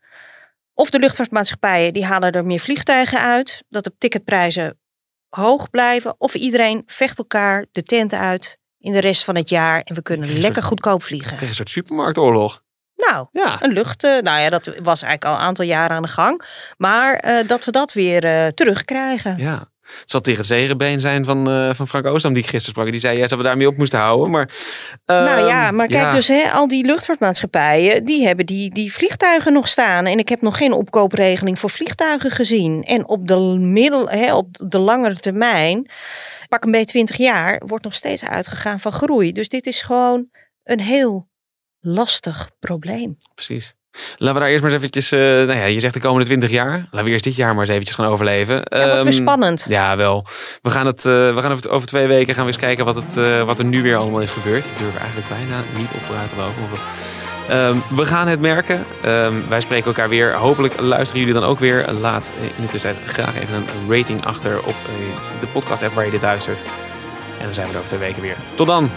Of 0.75 0.91
de 0.91 0.99
luchtvaartmaatschappijen 0.99 1.93
die 1.93 2.05
halen 2.05 2.33
er 2.33 2.45
meer 2.45 2.61
vliegtuigen 2.61 3.21
uit, 3.21 3.65
dat 3.69 3.85
de 3.85 3.93
ticketprijzen 3.99 4.79
hoog 5.29 5.71
blijven. 5.71 6.15
Of 6.19 6.35
iedereen 6.35 6.83
vecht 6.87 7.19
elkaar 7.19 7.67
de 7.73 7.83
tent 7.83 8.13
uit 8.13 8.59
in 8.79 8.93
de 8.93 9.01
rest 9.01 9.25
van 9.25 9.37
het 9.37 9.49
jaar 9.49 9.81
en 9.81 9.95
we 9.95 10.03
kunnen 10.03 10.39
lekker 10.39 10.63
goedkoop 10.63 11.03
vliegen. 11.03 11.31
Tegen 11.33 11.49
een 11.49 11.55
soort 11.55 11.71
supermarktoorlog. 11.71 12.63
Nou, 12.97 13.27
Ja. 13.33 13.63
een 13.63 13.73
lucht, 13.73 14.05
eh, 14.05 14.19
nou 14.19 14.41
ja, 14.41 14.51
dat 14.51 14.67
was 14.67 15.03
eigenlijk 15.03 15.25
al 15.25 15.35
een 15.35 15.47
aantal 15.47 15.65
jaren 15.65 15.97
aan 15.97 16.03
de 16.03 16.09
gang. 16.09 16.43
Maar 16.77 17.15
eh, 17.15 17.49
dat 17.49 17.65
we 17.65 17.71
dat 17.71 17.93
weer 17.93 18.25
eh, 18.25 18.47
terugkrijgen. 18.47 19.37
Ja. 19.39 19.71
Het 20.01 20.11
zal 20.11 20.21
tegen 20.21 20.39
het 20.39 20.49
zegenbeen 20.49 21.01
zijn 21.01 21.25
van, 21.25 21.51
eh, 21.51 21.75
van 21.75 21.89
Frank 21.89 22.07
Oostam 22.07 22.33
die 22.33 22.43
ik 22.43 22.49
gisteren 22.49 22.75
sprak. 22.75 22.91
Die 22.91 23.01
zei 23.01 23.15
juist 23.15 23.31
dat 23.31 23.39
we 23.39 23.45
daarmee 23.45 23.67
op 23.67 23.77
moesten 23.77 23.99
houden. 23.99 24.31
Maar, 24.31 24.51
Nou 25.07 25.47
ja, 25.47 25.67
ehm, 25.67 25.75
maar 25.75 25.87
kijk, 25.87 26.03
ja. 26.03 26.13
dus 26.13 26.29
hè, 26.29 26.51
al 26.51 26.69
die 26.69 26.85
luchtvaartmaatschappijen, 26.85 28.05
die 28.05 28.27
hebben 28.27 28.47
die, 28.47 28.71
die 28.71 28.93
vliegtuigen 28.93 29.53
nog 29.53 29.69
staan. 29.69 30.07
En 30.07 30.19
ik 30.19 30.29
heb 30.29 30.41
nog 30.41 30.57
geen 30.57 30.73
opkoopregeling 30.73 31.59
voor 31.59 31.71
vliegtuigen 31.71 32.31
gezien. 32.31 32.83
En 32.83 33.09
op 33.09 33.27
de, 33.29 33.39
middel, 33.59 34.09
hè, 34.09 34.35
op 34.35 34.57
de 34.61 34.79
langere 34.79 35.19
termijn, 35.19 35.91
pak 36.49 36.65
een 36.65 36.71
beetje 36.71 36.87
20 36.87 37.17
jaar, 37.17 37.63
wordt 37.67 37.85
nog 37.85 37.95
steeds 37.95 38.25
uitgegaan 38.25 38.81
van 38.81 38.93
groei. 38.93 39.33
Dus 39.33 39.49
dit 39.49 39.67
is 39.67 39.83
gewoon 39.83 40.29
een 40.65 40.81
heel 40.81 41.29
lastig 41.81 42.51
probleem. 42.59 43.17
Precies. 43.35 43.75
Laten 44.17 44.35
we 44.35 44.41
daar 44.41 44.49
eerst 44.49 44.63
maar 44.63 44.73
eens 44.73 44.79
eventjes... 44.83 45.13
eh, 45.13 45.19
nou 45.21 45.53
ja, 45.59 45.65
je 45.65 45.81
zegt 45.81 45.95
de 45.95 46.01
komende 46.01 46.25
20 46.27 46.51
jaar. 46.51 46.87
Laten 46.91 47.05
we 47.05 47.11
eerst 47.11 47.25
dit 47.25 47.37
jaar 47.37 47.51
maar 47.53 47.61
eens 47.61 47.71
eventjes 47.71 47.97
gaan 47.97 48.07
overleven. 48.07 48.55
Ja, 48.55 48.61
wordt 48.79 48.93
weer 48.93 48.99
Ehm, 49.03 49.13
spannend. 49.13 49.67
Ja, 49.69 49.97
wel. 49.97 50.27
We 50.63 50.71
gaan, 50.71 50.87
het, 50.87 50.99
eh, 51.05 51.13
we 51.35 51.39
gaan 51.41 51.53
over, 51.53 51.71
over 51.71 51.87
twee 51.89 52.07
weken 52.07 52.35
gaan 52.35 52.45
we 52.45 52.49
eens 52.51 52.61
kijken 52.61 52.85
wat, 52.85 52.97
het, 52.97 53.17
eh, 53.17 53.43
wat 53.43 53.59
er 53.59 53.65
nu 53.65 53.83
weer 53.83 53.97
allemaal 53.97 54.21
is 54.21 54.31
gebeurd. 54.31 54.65
Ik 54.65 54.79
durf 54.79 54.97
eigenlijk 54.97 55.29
bijna 55.29 55.63
niet 55.77 55.89
op 55.95 56.01
vooruit 56.01 56.29
te 56.29 56.37
lopen. 56.37 56.55
we- 56.73 57.11
Ehm, 57.49 57.77
we 57.97 58.07
gaan 58.07 58.29
het 58.29 58.41
merken. 58.41 58.85
Ehm, 59.03 59.33
wij 59.49 59.61
spreken 59.61 59.87
elkaar 59.87 60.09
weer. 60.09 60.33
Hopelijk 60.35 60.81
luisteren 60.81 61.21
jullie 61.25 61.41
dan 61.41 61.49
ook 61.49 61.59
weer. 61.59 61.85
Laat 62.01 62.31
in 62.57 62.65
de 62.65 62.71
tussentijd 62.71 63.07
graag 63.13 63.35
even 63.41 63.55
een 63.55 63.97
rating 63.97 64.25
achter 64.25 64.59
op 64.59 64.75
de 65.41 65.47
podcast 65.47 65.83
app 65.83 65.95
waar 65.95 66.05
je 66.05 66.11
dit 66.11 66.23
luistert. 66.23 66.59
En 67.39 67.45
dan 67.45 67.55
zijn 67.55 67.67
we 67.67 67.73
er 67.73 67.79
over 67.79 67.89
twee 67.91 68.01
weken 68.09 68.23
weer. 68.23 68.37
Tot 68.55 68.67
dan! 68.67 68.91